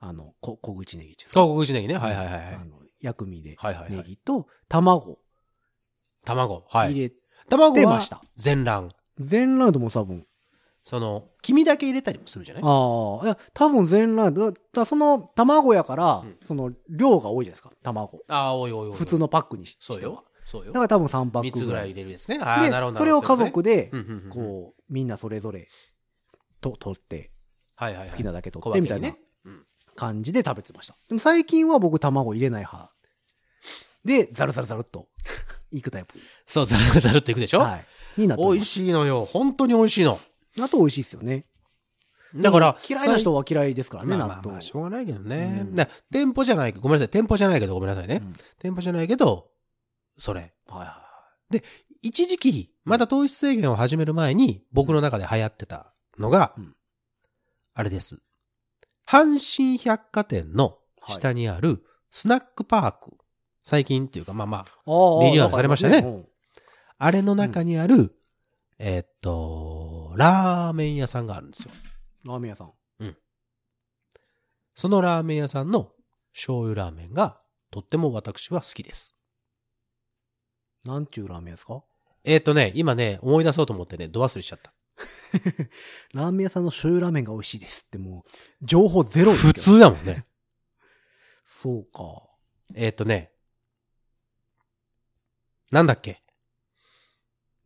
[0.00, 1.96] あの、こ小口ネギっていうか韓国口ネギね。
[1.96, 2.64] はいはいはいはいあ。
[2.64, 3.56] の、薬味で、
[3.88, 5.18] ネギと卵
[6.24, 6.64] 卵。
[6.68, 6.92] はい。
[6.92, 7.12] 入れ
[7.48, 8.22] 卵はてました。
[8.36, 8.90] 全卵。
[9.18, 10.26] 全ラウンドも多分、
[10.82, 12.62] その、黄身だけ入れたりもするじゃない？
[12.64, 14.50] ああ、いや、多分全ラウンド。
[14.52, 18.20] だだその卵やから、うんその量が多いじゃないですか、卵。
[18.28, 18.96] ああ、おいおいおい。
[18.96, 20.22] 普通のパックにしそうよしては。。
[20.46, 20.80] そうよだか。
[20.82, 21.64] ら多分3パッ3クぐらい。
[21.64, 22.38] つぐらい入れるやつね。
[22.40, 22.98] ああ、でなるほど。
[22.98, 23.90] それを家族で、
[24.30, 25.68] こう、みんなそれぞれ、
[26.60, 27.30] と、取って、
[27.76, 28.10] はいはいはい。
[28.10, 29.18] 好きなだけ取小って、みたいなね。
[29.90, 30.96] うん感じで食べてました。
[31.08, 32.92] でも最近は僕卵入れない派。
[34.04, 35.08] で、ザルザルザルっと、
[35.70, 36.14] いくタイプ。
[36.46, 37.60] そう、ザルザルザルっていくでしょ？
[37.60, 37.86] はい。
[38.16, 39.26] になって美味しいのよ。
[39.26, 40.18] 本当に美味しいの。
[40.56, 41.44] 納豆美味しいですよね。
[42.34, 44.60] だから、嫌いな人は嫌いですからね、納豆まあまあまあ、。
[44.60, 45.66] しょうがないけどね。
[45.68, 47.08] うん店舗じゃない、ごめんなさい。
[47.08, 48.20] 店舗じゃないけど、ごめんなさいね。
[48.22, 49.50] うん店舗じゃないけど、
[50.16, 50.54] それ。
[50.68, 51.02] はいは
[52.02, 56.74] 一時期、まだ糖質制限を始める前に、僕の中で流行ってたのが、うん
[57.74, 58.22] あれです。
[59.10, 63.16] 阪神百貨店の下にあるスナックパーク。
[63.64, 64.64] 最近っていうか、まあまあ、
[65.24, 66.28] リニューアルされましたねうん
[66.98, 68.14] あれの中にある、
[68.78, 71.70] えーっと、ラーメン屋さんがあるんですよ。
[72.24, 72.72] ラーメン屋さん。
[74.76, 75.90] そのラーメン屋さんの
[76.32, 77.40] 醤油ラーメンが、
[77.70, 79.16] とっても私は好きです。
[80.84, 81.82] なんちゅうラーメン屋ですか？
[82.24, 84.72] えーっとね、今ね、思い出そうと思ってね、ド忘れしちゃった。
[86.14, 88.30] ラーメン屋さんの醤油ラーメンが美味しいですってもう、
[88.64, 89.52] 情報ゼロです普。
[89.54, 90.26] 通だもんね。
[91.44, 92.22] そうか。
[92.74, 93.30] えーっとね、
[95.70, 96.22] なんだっけ？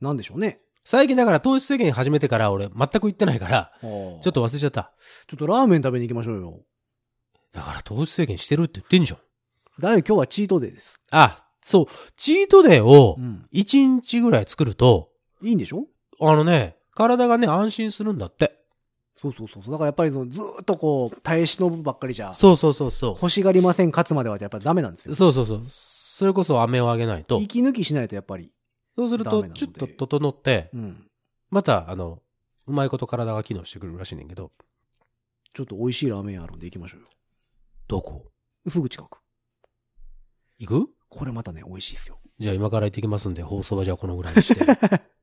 [0.01, 0.61] なんでしょうね。
[0.85, 4.93] 最近だから糖質制限始めてから俺全く行ってないから、ちょっと忘れちゃった。
[5.26, 6.61] ちょっとラーメン食べに行きましょうよ。
[7.53, 9.18] だから糖質制限してるって言ってんじゃん。
[9.80, 11.01] だいぶ今日はチートデーです。
[11.11, 13.49] あ、そう、チートデーをうん。
[13.55, 15.11] 1日ぐらい作ると、
[15.43, 15.87] いいんでしょ？
[16.20, 18.61] あのね、体がね、安心するんだって。
[19.17, 19.73] そうそうそうそう。
[19.73, 25.11] だからやっぱりそのずーっとこう、耐え忍ぶばっかりじゃ、そうそうそうそ欲しがりません勝つまではやっぱりダメなんですう。
[25.11, 25.17] よ。
[25.17, 25.63] そうそうそう。
[25.67, 27.39] それこそ飴をあげないと。
[27.41, 28.51] 息抜きしないとやっぱり。
[28.97, 31.07] そうすると、ダメなのでちょっと整って、うん。
[31.51, 32.21] また、あの、
[32.67, 34.53] うまいこと体が機能してくるらしいねんけど。
[35.53, 37.07] ちょっと美味しいラーメン屋あるんで行きましょうよ。
[37.87, 38.27] どこ？
[38.69, 39.19] すぐ近く。
[40.59, 40.89] 行く？
[41.09, 42.19] これまたね、美味しいですよ。
[42.41, 44.61] じゃあ今から行ってきますんで、放送はじゃあこのぐらいにして。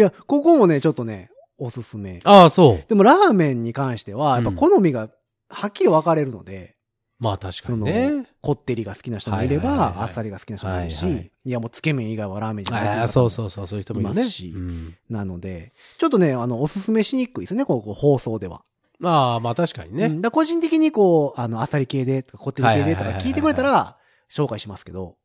[0.00, 2.20] いや、ここもね、ちょっとね、おすすめ。
[2.24, 2.84] ああ、そう。
[2.88, 5.10] でもラーメンに関しては、やっぱうん好みが
[5.48, 6.76] はっきり分かれるので、
[7.18, 8.24] まあ確かにね。
[8.40, 14.96] こってりが好きな人もいれば、はいはいはいはいあっさりが好きな人もいるし、はいはいいやもうつけ麺以外はラーメンじゃないあそうそうそう、そういう人もいますしうん。
[15.10, 18.62] なので、ちょっとね、あの、おすすめしにくいですね、こう、放送では。
[18.98, 20.06] まあまあ確かにね。
[20.06, 23.98] うんだ個人的にこう、あの、あっさり系でこってり系でとか聞いてくれたら、
[24.30, 25.16] 紹介しますけど、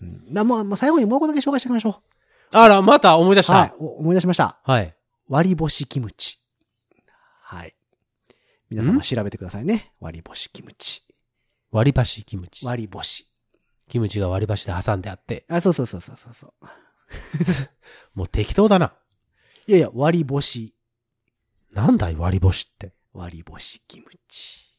[0.00, 0.32] うん。
[0.32, 2.00] だまあ、まあ、最後にもう一個だけ紹介しておきましょ
[2.52, 3.52] あら、また思い出しう。
[3.52, 4.58] はい思い出しました。
[4.62, 4.94] はい。
[5.28, 6.38] 割り干しキムチ。
[7.42, 7.74] はい。
[8.70, 9.92] 皆様調べてくださいね。
[10.00, 11.02] 割り干しキムチ。
[11.70, 12.66] 割り箸キムチ。
[12.66, 13.26] 割り干し。
[13.88, 15.44] キムチが割り箸で挟んであって。
[15.48, 16.52] あ、そうそうそうそうそうそう。
[18.14, 18.94] もう適当だな。
[19.66, 20.74] いやいや、割り干し。
[21.72, 22.92] なんだい割り干しって。
[23.12, 24.74] 割り干しキムチ。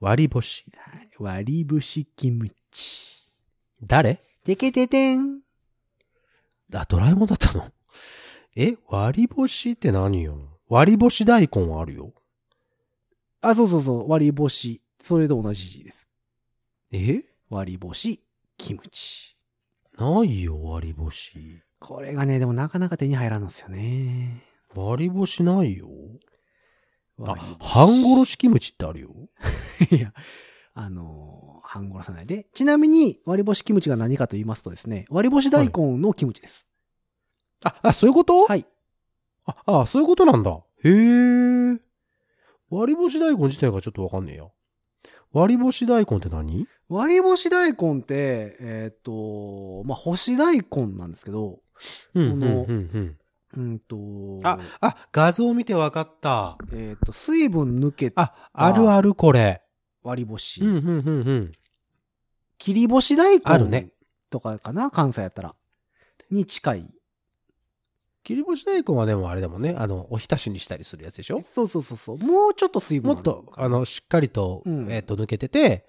[0.00, 0.64] 割り干し。
[0.76, 1.10] はい。
[1.18, 3.28] 割り干しキムチ。
[3.82, 4.22] 誰？
[4.44, 5.43] てけててん。
[6.74, 7.70] あ、ドラえもんだったの？
[8.56, 10.58] え割り干しって何よ？
[10.68, 12.12] 割り干し大根はあるよ。
[13.40, 14.10] あ、そうそうそう。
[14.10, 14.80] 割り干し。
[15.02, 16.08] それと同じ字です。
[16.92, 17.24] え？
[17.50, 18.22] 割り干し
[18.56, 19.36] キムチ。
[19.98, 21.62] ないよ、割り干し。
[21.78, 24.42] これがね、でもなかなか手に入らんのですよね。
[24.74, 25.88] 割り干しないよ。
[27.20, 29.10] あ半殺しキムチってあるよ。
[29.92, 30.12] いや、
[30.74, 32.46] あのー半殺さないで。
[32.52, 36.68] ちなみに、割り干しキムチが何かと言いますとですね、割り干し大根のキムチです。
[37.64, 38.44] あ、あ、そういうこと？
[38.44, 38.66] はい。
[39.46, 40.50] あ、あ、そういうことなんだ。
[40.84, 41.80] へえ。
[42.70, 44.44] 割り干し大根自体がちょっとわかんねえや。
[45.32, 46.68] 割り干し大根って何？
[46.88, 51.60] 割り干し大根って、えっ、と、まあ、干し大根なんですけど、
[52.14, 53.18] うん、そのうん、うん。
[53.56, 56.58] うんと、あ、あ、画像見てわかった。
[56.72, 59.62] えっ、と、水分抜けたあ、あるあるこれ。
[60.04, 60.60] 割り干し。
[60.60, 61.52] うん、うん、うん、うん。
[62.58, 63.88] 切り干し大根あるね
[64.30, 65.54] とかかな関西やったら。
[66.30, 66.90] に近い。
[68.22, 69.74] 切り干し大根はでもあれだもんね。
[69.76, 71.42] あの、おひたしにしたりするやつでしょ？
[71.50, 72.18] そうそうそうそう。
[72.18, 75.86] もうちょっと水分もっと、あの、しっかりと、うんえっ、と、抜けてて、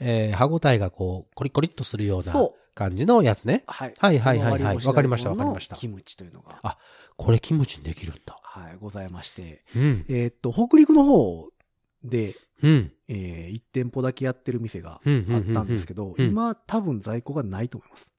[0.00, 3.64] えー歯ごたえがこう、コリコリっとするようなそ感じのやつね。
[3.66, 3.94] はい。
[3.98, 6.78] はいはいはいはいわかりましたわかりましたキムチというのが、あ
[7.16, 8.40] これキムチにできるんだ。
[8.42, 9.62] はい、ございまして。
[9.76, 10.06] うん。
[10.08, 11.50] えーっと、北陸の方
[12.02, 12.92] で、うん。
[13.08, 15.26] えー、1店舗だけやってる店がうん。
[15.30, 18.10] あったんですけど、うん今多分在庫がないと思います。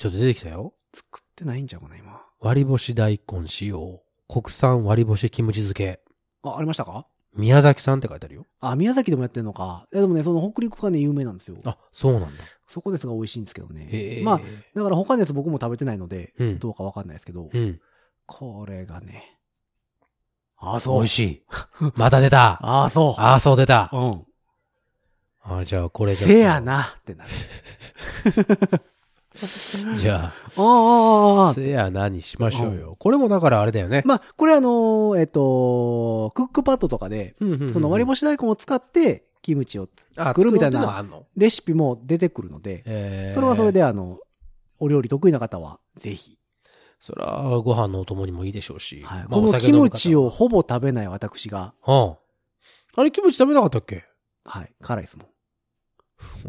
[0.00, 0.74] ちょっと出てきたよ。
[0.94, 2.22] 作ってないんちゃうかな、今。
[2.40, 4.00] 割り干し大根使用。
[4.28, 6.00] 国産割り干しキムチ漬け。
[6.44, 7.06] あ、ありましたか？
[7.34, 8.46] 宮崎さんって書いてあるよ。
[8.60, 9.86] あ、宮崎でもやってんのか。
[9.92, 11.56] いやでもね、その北陸がね、有名なんですよ。
[11.64, 12.44] あ、そうなんだ。
[12.68, 13.88] そこですが美味しいんですけどへね。
[13.90, 14.22] え。
[14.24, 14.40] まあ、
[14.74, 17.80] だから他のやつ僕も食べてないので、うんどうかわかんないですけど、うん。
[18.26, 19.37] これがね、
[20.60, 20.98] あ、そう。
[20.98, 21.42] 美味しい。
[21.96, 22.58] また出た。
[22.62, 23.20] ああ、そう。
[23.20, 23.90] ああ、そう出た。
[23.92, 24.24] うん。
[25.42, 26.26] あじゃあこれで。
[26.26, 26.60] せや。
[26.60, 27.30] なってなる。
[29.96, 30.18] じゃあ
[30.56, 30.64] あ、ああ、
[31.44, 31.54] ああ、あ。
[31.54, 32.96] せやなにしましょうよ。
[32.98, 34.02] これもだからあれだよね。
[34.04, 37.44] まあ、これあのーえっと、クックパッドとかで、そ
[37.80, 41.04] の割り干し大根を使って、キムチを作るみたいな
[41.36, 43.70] レシピも出てくるので、えーそれはそれ。
[43.72, 44.18] であの、
[44.80, 46.37] お料理得意な方は、ぜひ。
[46.98, 49.02] それはご飯のお供にもいいでしょうし。
[49.02, 49.18] はい。
[49.20, 52.16] まあこのキムチをほぼ食べない私が、は
[52.96, 53.00] あ。
[53.00, 54.04] あれ、キムチ食べなかったっけ？
[54.44, 55.26] はい、辛いですもん。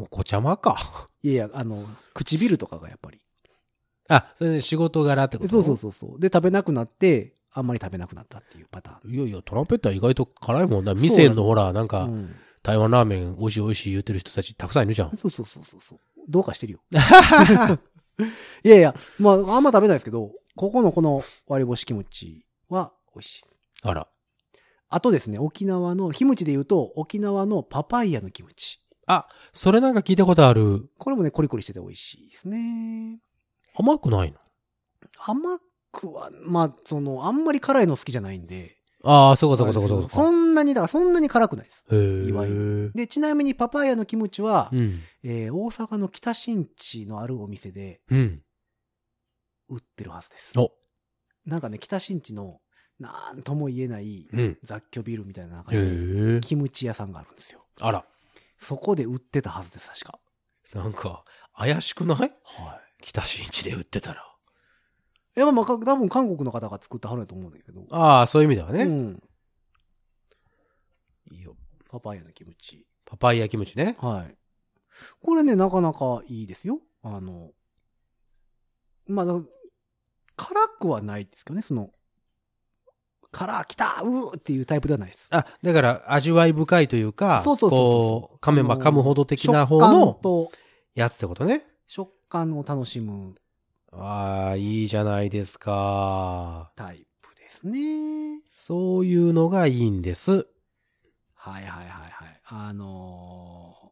[0.04, 0.78] お子ちゃまか。
[1.22, 3.20] いやいや、あの、唇とかがやっぱり。
[4.08, 5.50] あ、それで仕事柄ってこと？
[5.50, 6.20] そうそうそうそう。
[6.20, 10.92] で、食べなくなって、あんまり食べなくなったっていうパタいやいや、トランペットは意外と辛いもんな。
[10.92, 11.88] そうなの店のほら、なんーン。
[11.88, 12.36] かう、ん。
[12.64, 15.16] 台湾ラーメン美味しい美味しい言ってる人たちたくさんいるじゃん。
[15.16, 16.00] そうそうそうそうそう。
[16.28, 16.80] どうかしてるよ。
[18.64, 23.58] いやいや、まあ、あんま食べないですけど、ここのこの割り干しキムチは美味しいです。
[23.84, 24.08] あら。
[24.90, 28.80] あとですね、沖縄の、キムチで言うと、沖縄のパパイヤのキムチ。
[29.06, 30.90] あ、それなんか聞いたことある。
[30.98, 33.20] これもね、コリコリしてて美味しいですね。
[33.76, 34.40] 甘くないの？
[35.20, 35.60] 甘
[35.92, 38.79] くは、まあ、その、あんまり辛いの好きじゃないんで。
[39.04, 40.10] ああ、そうかそうかそうかそうか。
[40.10, 41.86] そんなに、だからそんなに辛くないです。
[41.90, 45.00] いわゆで、ちなみにパパイヤのキムチは、うん。
[45.24, 48.42] えー大阪の北新地のあるお店でうん。
[49.70, 50.58] 売ってるはずです。
[50.60, 50.74] お。
[51.46, 52.60] なんかね、北新地の、
[53.00, 54.58] なんとも言えないうん。
[54.64, 56.42] 雑居ビルみたいな中へに、え。
[56.42, 57.66] キムチ屋さんがあるんですよ。
[57.80, 58.04] あら。
[58.58, 60.20] そこで売ってたはずです、確か。
[60.74, 61.24] なんか、
[61.56, 62.18] 怪しくない？
[62.18, 62.32] はい。
[63.02, 64.29] 北新地で売ってたら。
[65.38, 67.86] いや、まあ、か多分韓国の方が作ってはるんやと思うんだけど。
[67.92, 68.84] ああ、そういう意味ではね。
[68.84, 69.24] うん。
[71.32, 71.56] いいよ。
[71.90, 72.86] パパイヤのキムチ。
[73.06, 73.96] パパイヤキムチね。
[74.00, 74.36] はい。
[75.22, 76.80] これね、なかなかいいですよ。
[77.04, 77.52] あの、
[79.08, 79.34] まあ、だ
[80.36, 81.92] 辛くはないですけどね、その、
[83.32, 85.28] 辛、来たうーっていうタイプではないです。
[85.32, 90.52] あ、だから味わい深いというか、そうそうそうそうこう、噛めば噛むほど的な方食感のと
[90.96, 91.66] やつってことね。
[91.88, 93.36] 食感を楽しむ
[93.92, 96.72] ああ、いいじゃないですか。
[96.76, 98.42] タイプですね。
[98.50, 100.48] そういうのがいいんです。
[101.36, 102.42] はいはいはいはい。
[102.46, 103.90] あのー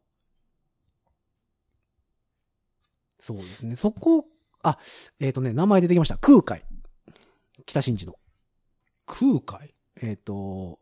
[3.20, 3.74] そうですね。
[3.74, 4.24] そこ、
[4.62, 4.78] あ、
[5.20, 6.16] えっ、とね、名前出てきました。
[6.18, 6.62] 空海。
[7.66, 8.14] 北新地の。
[9.06, 9.74] 空海？
[10.00, 10.78] えっ、と、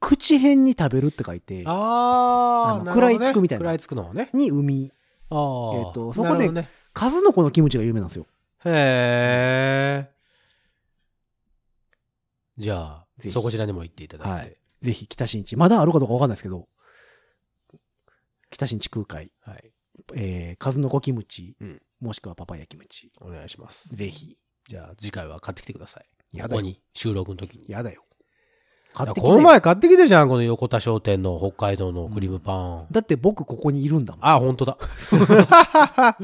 [0.00, 4.30] 口辺に食べるって書いて、ああ、食らいつくみたいな食らいつくのね。
[4.32, 4.92] に海。
[5.28, 5.38] ああ。
[5.38, 8.26] えーとそこでね、数の子のキムチが有名なんですよ。
[8.66, 10.10] へえ。
[12.56, 14.48] じゃあぜ、ひそこちらにも行っていただいて。
[14.48, 15.56] はいぜひ北新地。
[15.56, 16.68] まだあるかどうかわかんないですけど、
[18.50, 19.72] 北新地空海、はい。
[20.14, 23.10] えー、数の子キムチ、うんもしくはパパイヤキムチ。
[23.22, 23.96] お願いします。
[23.96, 24.36] ぜひ。
[24.68, 26.36] じゃあ、次回は買ってきてください。
[26.36, 27.64] やここに、収録の時に。
[27.66, 28.04] やだよ。
[28.92, 32.88] 買ってきてこの前買ってきてじゃん、この横田商店の北海道のクリームパン。
[32.90, 34.26] だって僕ここにいるんだもん。
[34.26, 34.76] あ、本当だ。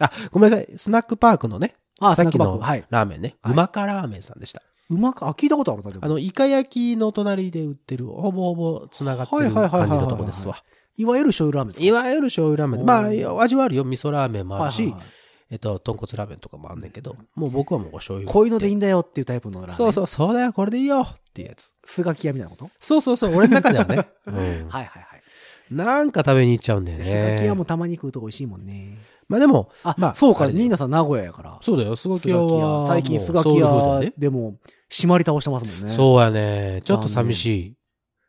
[0.00, 0.68] あ、ごめんなさい。
[0.76, 2.58] スナックパークのね、あ、さっきの。
[2.90, 3.36] ラーメンね。
[3.42, 4.62] はいうまかラーメンさんでした。
[4.90, 6.04] うまく、あ、聞いたことあるな、でも。
[6.04, 10.62] あの、イカ焼きの隣で売ってる、ほぼほぼ繋がってる感じのとこですわ。
[10.96, 12.86] いわゆる醤油ラーメンいわゆる醤油ラーメン。
[12.86, 12.98] ま
[13.38, 13.84] あ味はあるよ。
[13.84, 15.08] 味噌ラーメンもあるし、はいはいはい
[15.52, 18.32] えっと、豚骨ラーメンとかもあんねんけど、もう僕はもうお醤油。
[18.32, 19.76] こういうのでいいんだよっていうタイプのラーメン。
[19.76, 21.72] そうそう、そうだよ、これでいいよっていうやつ。
[21.84, 22.70] スガキ屋みたいなこと？
[22.78, 24.06] そうそうそう、俺の中ではね。
[24.26, 25.22] う んはいはいはい。
[25.70, 27.64] なんか食べに行っちゃうんだよでスガキ屋ねも。
[27.64, 28.98] たまに食うと美味しいもんね。
[29.32, 31.58] まあでも、あ、まあそうか、ニーナさん名古屋やから。
[31.62, 32.88] そうだよ、スガキ屋は屋。。
[32.88, 34.58] 最近スガキ屋ねでも
[34.90, 35.86] 閉まり倒してますもんね。
[35.86, 35.88] う。
[35.88, 36.82] そうやね。
[36.84, 37.76] ちょっと寂しい。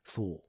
[0.06, 0.42] そう。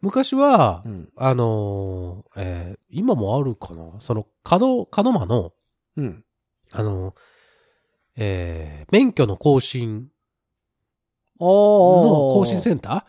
[0.00, 1.08] 昔は、うん。
[1.16, 4.00] あのーえー今もあるかな？
[4.00, 5.52] その、角、角間の、
[5.96, 6.24] うん。
[6.72, 7.14] あのー
[8.16, 10.08] えー免許の更新。
[11.40, 11.46] の
[12.34, 13.06] 更新センタ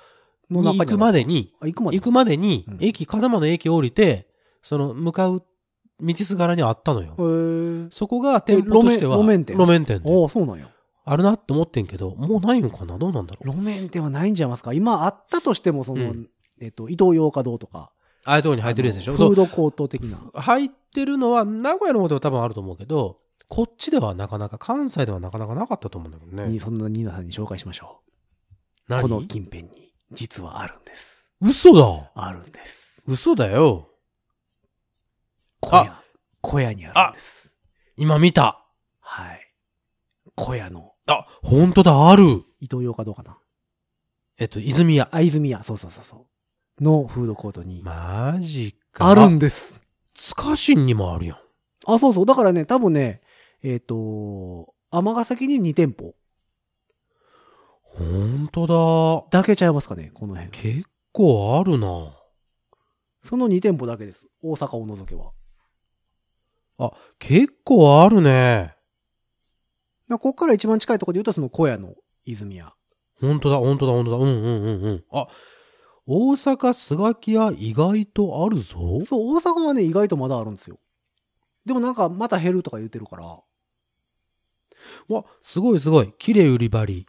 [0.49, 0.53] ー？
[0.53, 2.37] の中にに行くまでに、あ、行くまで。
[2.37, 4.27] にうん、駅、角間の駅降りて、
[4.63, 5.43] その、向かう
[6.01, 7.89] 道すがらにあったのよ。
[7.91, 10.69] そこが店舗としては、路面店路面店でああ、そうなんや。
[11.05, 12.97] あるなって思ってんけど、もうないのかな？
[12.97, 13.55] どうなんだろう？
[13.55, 14.73] 路面店はないんじゃいますか？
[14.73, 16.29] 今あったとしても、その、うん
[16.61, 17.91] えっと、伊東洋華堂とか、
[18.25, 19.13] ああいうとこに入ってるやつでしょ？
[19.13, 20.19] フードコート的な。
[20.33, 26.51] 入ってるのは、名古屋の方では多分あると思うけど、こっちではなかなか、関西ではなかなかなかったと思うんだけどね。
[26.51, 28.01] にそんなニーナさんに紹介しましょ
[28.87, 28.91] う。
[28.91, 29.01] 何？
[29.01, 31.25] この近辺に、実はあるんです。
[31.41, 33.01] 嘘だあるんです。
[33.07, 33.88] 嘘だよ。
[35.61, 36.03] 小屋。
[36.41, 37.49] 小屋にあるんです。
[37.95, 38.65] 今見た。
[38.99, 39.53] はい。
[40.35, 42.43] 小屋の、あ、本当だ、ある。
[42.59, 43.37] 伊東洋かどうかな。
[44.37, 45.09] えっと、泉屋。
[45.11, 46.27] あ、泉屋、そうそうそうそ
[46.79, 46.83] う。
[46.83, 49.09] のフードコートに、マジか。
[49.09, 49.81] あるんです。
[50.13, 51.37] つかしんにもあるやん。
[51.85, 52.25] あ、そうそう。
[52.25, 53.21] だからね、多分ね、
[53.63, 56.15] えっ、と、尼崎に2店舗
[57.83, 58.65] 本当
[59.31, 59.39] だ。
[59.39, 60.51] だけちゃいますかね、この辺。
[60.51, 62.15] 結構あるな。
[63.23, 64.27] その2店舗だけです。
[64.41, 65.31] 大阪を除けば。
[66.79, 68.75] あ、結構あるね。
[70.07, 71.93] まあこっから一番近いところで言うと、その小屋の
[72.25, 72.73] 泉屋。
[73.19, 74.17] 本当だ、本当だ、本当だ。
[74.17, 75.03] うんうんうんうん。
[75.11, 75.27] あ、
[76.07, 79.01] 大阪スガキ屋意外とあるぞ。
[79.05, 80.79] そう、大阪はね、意外とまだあるんですよ。
[81.65, 83.25] でもなんか、また減るとか言ってるから。
[85.09, 86.13] わ、すごいすごい。
[86.17, 87.05] 綺麗売り場り。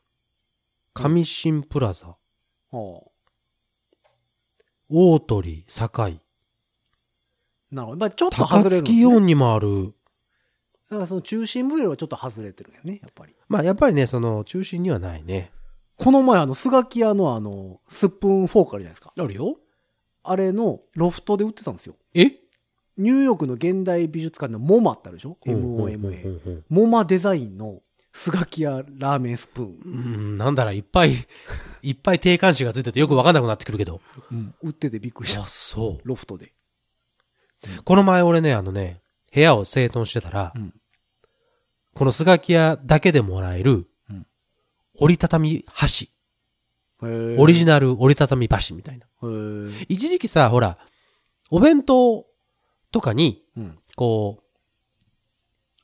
[0.92, 2.08] 上新プラザ。
[2.08, 2.16] は
[2.72, 3.10] あ。
[4.88, 6.20] 大鳥、堺。
[7.70, 7.98] なるほど。
[7.98, 8.90] まあちょっと高外れるね。
[8.90, 9.94] 4にもある。
[10.90, 13.34] だからその中心部よりはちょっと外れてるんやね、やっぱり。
[13.48, 15.52] まあ、やっぱりね、その、中心にはないね。
[15.96, 19.12] この前あの、スガキ屋のあの、スプーンフォークあるじゃないですか。
[19.16, 19.56] あるよ
[20.24, 21.94] あれのロフトで売ってたんですよ。
[22.14, 22.32] え？
[22.98, 26.42] ニューヨークの現代美術館のモマってあるでしょ ?MOMA。
[26.46, 27.80] うんモマデザインの
[28.12, 29.78] スガキ屋ラーメンスプーン。
[29.84, 31.14] うん、なんだらいっぱい、
[31.82, 34.00] いっぱい定冠詞がついててよくわかんなくなってくるけど。
[34.30, 34.54] うん。
[34.62, 35.44] 売っててびっくりしたあ、。
[35.46, 36.08] そう。
[36.08, 36.52] ロフトで。
[37.84, 39.00] この前俺ね、あのね、
[39.32, 40.74] 部屋を整頓してたら、うん
[41.92, 44.26] このスガキ屋だけでもらえる、うん
[45.00, 46.10] 折りたたみ箸。
[47.02, 49.06] オリジナル折りたたみ箸みたいな。
[49.88, 50.78] 一時期さ、ほら、
[51.50, 52.26] お弁当
[52.92, 53.78] とかに、うん。
[53.96, 54.42] こう、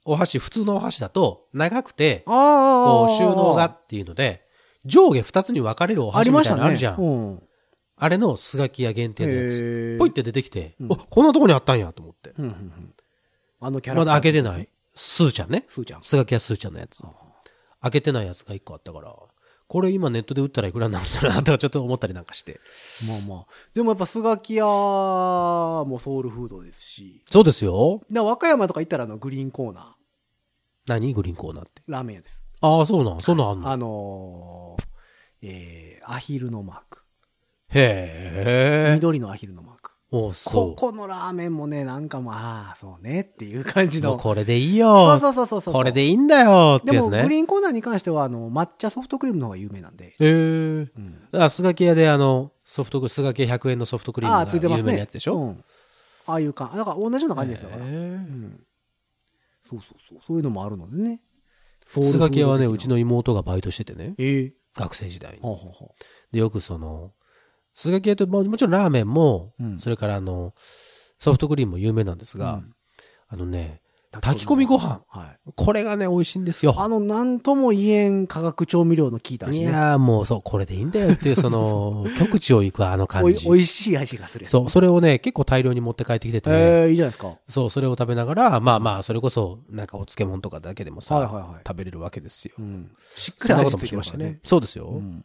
[0.05, 2.23] お箸、普通のお箸だと長くて。
[2.27, 4.47] こう収納がっていうので、
[4.85, 6.97] 上下二つに分かれるおあ箸みたいなのあるじゃん。
[6.99, 7.43] うん。
[7.99, 9.97] あれのスガキ屋限定のやつ。
[9.99, 12.35] ポイって出てきて、うんお、こんなとこにあったんやと思って。
[12.39, 12.95] うんうんうん
[13.59, 14.69] あのキャラまだ開けてない。。
[14.95, 15.65] スーちゃんね。
[15.67, 16.03] スーちゃん。
[16.03, 17.03] スガキ屋スーちゃんのやつ。
[17.81, 19.15] 開けてないやつが一個あったから、
[19.67, 22.61] これ今ネットで売ったらいくらになるんだろうなとかちょっと思ったりなんかして。
[23.09, 23.53] まあまあ。
[23.73, 27.23] でもやっぱスガキ屋もソウルフードですし。
[27.31, 28.03] そうですよ。
[28.11, 29.85] で和歌山とか行ったらあのグリーンコーナー、
[30.87, 31.15] 何？
[31.15, 31.83] グリーンコーナーって。
[31.87, 32.45] ラーメン屋です。
[32.61, 33.21] ああ、そうなん。
[33.21, 33.71] そんなんあんの？
[33.71, 37.06] あのー、えー、アヒルのマーク。
[37.75, 38.95] へえ。
[38.95, 39.93] 緑のアヒルのマーク。
[40.13, 44.03] おこそこのラーメンもね、なんかまあ、そうねっていう感じう。
[44.05, 44.23] もうの。
[44.23, 45.21] これでいいそよう。
[45.21, 45.75] そうそうそうそう。
[45.75, 47.23] これでいいんだよってでも、やつね。
[47.25, 50.07] グリーンコーナーに関しては、あの、抹茶ソフトクリームの方が有名なんで。
[50.07, 50.27] へえ。
[50.27, 51.29] うん。
[51.33, 54.91] あ、スガキ屋であの、ソフトクリーム、スガキ屋100円のソフトクリーああ、ムが有ついてますね。
[54.91, 55.37] 名なやつでしょ？
[55.37, 55.65] うん。
[56.29, 56.79] ああいう感じ。
[56.79, 57.71] だから同じような感じですよ。
[57.71, 58.61] だからうへん。
[59.65, 60.19] そうそうそう。
[60.25, 61.21] そういうのもあるのでね。
[61.99, 62.95] えスガキ屋はね、うちの。
[62.95, 64.15] の妹がバイトしててね。
[64.19, 65.41] ええ学生時代に。
[65.41, 65.95] ほうほうほ
[66.31, 67.13] で、よくその、
[67.77, 70.55] スガキ屋と、ももちろんラーメンも、うんそれからあの、
[71.19, 72.73] ソフトクリームも有名なんですが、うん
[73.29, 73.83] あのね、
[74.15, 74.21] う。
[74.21, 75.03] 炊き込みご飯。
[75.09, 75.53] はい。
[75.57, 76.75] これがね、美味しいんですよ。
[76.79, 79.73] あの、なんとも言えん化学調味料の効いたい味ね。
[79.73, 83.57] やーもうそう、これでいいんだよっていう、その、 極地を行くあの感じお。
[83.57, 84.53] いしい味がするやつ。
[84.53, 87.35] そう、それをね、結構大量に持って帰ってきててね、ええいいじゃないですか。
[87.49, 92.55] そう、それを食べながら、まあまあ、それこそ、なんかお漬物とかだけでもさ、はいはいはい食べれるわけですよ。
[92.59, 92.91] うん。
[93.17, 94.41] しっかり味付いしてましたね。。
[94.45, 94.87] そうですよ。
[94.87, 95.25] うん。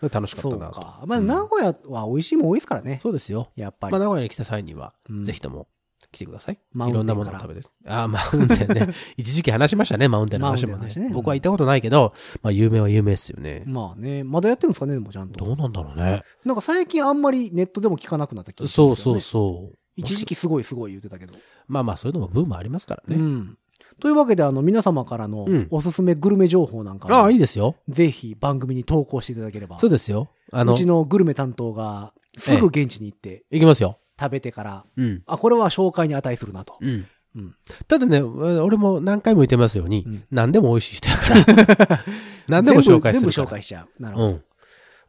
[0.00, 0.80] 楽しかそうったなと。
[0.80, 1.02] か。
[1.06, 2.98] まあ、うん名古屋は美味しいもん多いですからね。
[3.02, 3.50] そうですよ。
[3.56, 4.00] やっぱりまあ、。
[4.00, 5.68] 名古屋に来た際には、うんぜひとも
[6.12, 6.58] 来てください。
[6.72, 7.68] マウンテンいろんなものを食べて。
[7.86, 8.94] ああ、マウンテンね。
[9.16, 13.64] 一時期話しましたね、マウンテンの話もねマウンテンの話ね僕は行ったことないけど、まあ、有名は有名ですよね。
[13.66, 15.44] まあね、まだやってるんですかね、でもちゃんと。
[15.44, 16.22] どうなんだろうね。
[16.44, 19.20] なんか最近あんまりネットでも聞かなくなった気がするそうそう。
[19.20, 19.76] そう。
[19.96, 21.34] 一時期すごいすごい言ってたけど。
[21.68, 23.16] まあまあ、そういうのもブームありますからね。
[23.16, 23.58] うん。
[24.00, 27.76] というわけで、あの、皆様からのうんおすすめグルメ情報なんかもああ、いいですよ。
[27.88, 29.78] ぜひ番組に投稿していただければ。
[29.78, 30.28] そうですよ。
[30.52, 33.98] あの、うちのグルメ担当が、すぐ現地に行って、行きますよ。
[34.18, 35.22] 食べてから、うん。
[35.26, 36.76] あ、これは紹介に値するなと。
[36.80, 37.06] うん。
[37.36, 37.54] うん。
[37.88, 42.00] ただね、俺も何回も言ってますように、うん何でも美味しい人やから。
[42.48, 43.46] 何でも紹介する全部から。
[43.46, 44.02] 全部紹介しちゃう。
[44.02, 44.28] なるほど。
[44.28, 44.42] うん。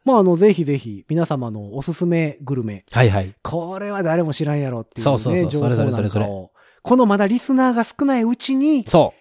[0.04, 3.34] まあ、あの、ぜひぜひ、皆様のおすすめグルメ、はいはい。
[3.42, 6.50] これは誰も知らんやろっていうね、そうそうそう情報それそれそなれそれんかを、
[6.86, 9.12] このまだリスナーが少ないうちに、そ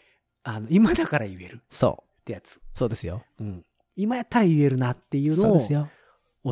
[0.43, 1.61] あの、今だから言えるう。
[1.71, 2.21] そう。
[2.21, 2.61] ってやつ。
[2.75, 3.23] そうですよ。
[3.39, 3.65] うん。
[3.95, 5.89] 今やったら言えるなっていうのを教そうですよ。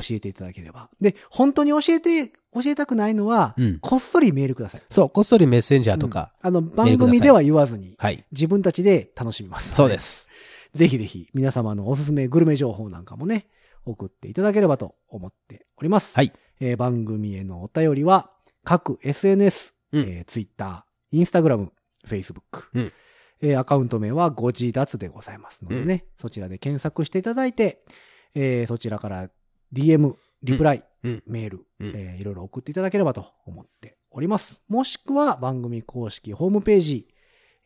[0.09, 0.89] えていただければ。
[0.99, 4.81] で、本当に教えて、教えたくないのは、うんこっそりメールください。
[4.89, 6.31] そう、こっそりメッセンジャーとか。
[6.41, 8.25] うんあの、番組では言わずに、はい。
[8.31, 9.75] 自分たちで楽しみます。
[9.75, 9.99] そうで。
[9.99, 10.27] す。
[10.73, 13.45] ぜひぜひ、皆様のおすすめグルメ情報なんかもね、
[13.85, 16.15] 送っていただければと思っております。
[16.15, 16.33] はい。
[16.59, 18.31] えー番組へのお便りは、
[18.63, 21.69] 各 SNS、うんえー、Twitter、Instagram、
[22.07, 22.41] Facebook、
[22.73, 22.93] うん。
[23.41, 27.83] えーアカウント名はご自立でございますのでね、そちらで検索していただいて、
[28.35, 29.29] えーそちらから
[29.73, 31.23] DM、リプライ、うん。
[31.27, 31.87] メール、うん。
[31.95, 34.63] えーいろいろ送っていただければと思っております。
[34.67, 37.07] もしくは番組公式ホームページ、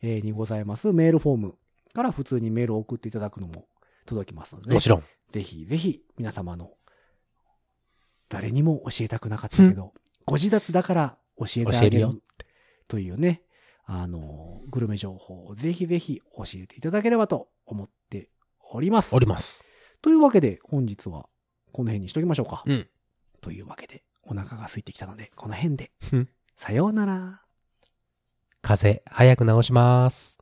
[0.02, 1.54] えーにございますメールフォーム
[1.94, 3.66] から普通にメールを送っていただくのも
[4.06, 5.04] 届きますので、ね、もちろん。
[5.30, 6.70] ぜひぜひ皆様の
[8.28, 9.94] 誰にも教えたくなかったけど、
[10.26, 12.14] ご自立だから教えてあげる教えるよ
[12.88, 13.42] というね、
[13.84, 18.30] あの、グルメ情報をぜひぜひ教えていただければと思って
[18.70, 19.14] おります。
[19.14, 19.64] おります。
[20.02, 21.28] というわけで本日は
[21.72, 22.62] この辺にしときましょうか。
[22.66, 22.88] うん
[23.40, 26.28] というわけでお腹が空いてきたのでこの辺でうん。
[26.56, 27.42] さようなら。
[28.62, 30.38] 風邪、早く治します。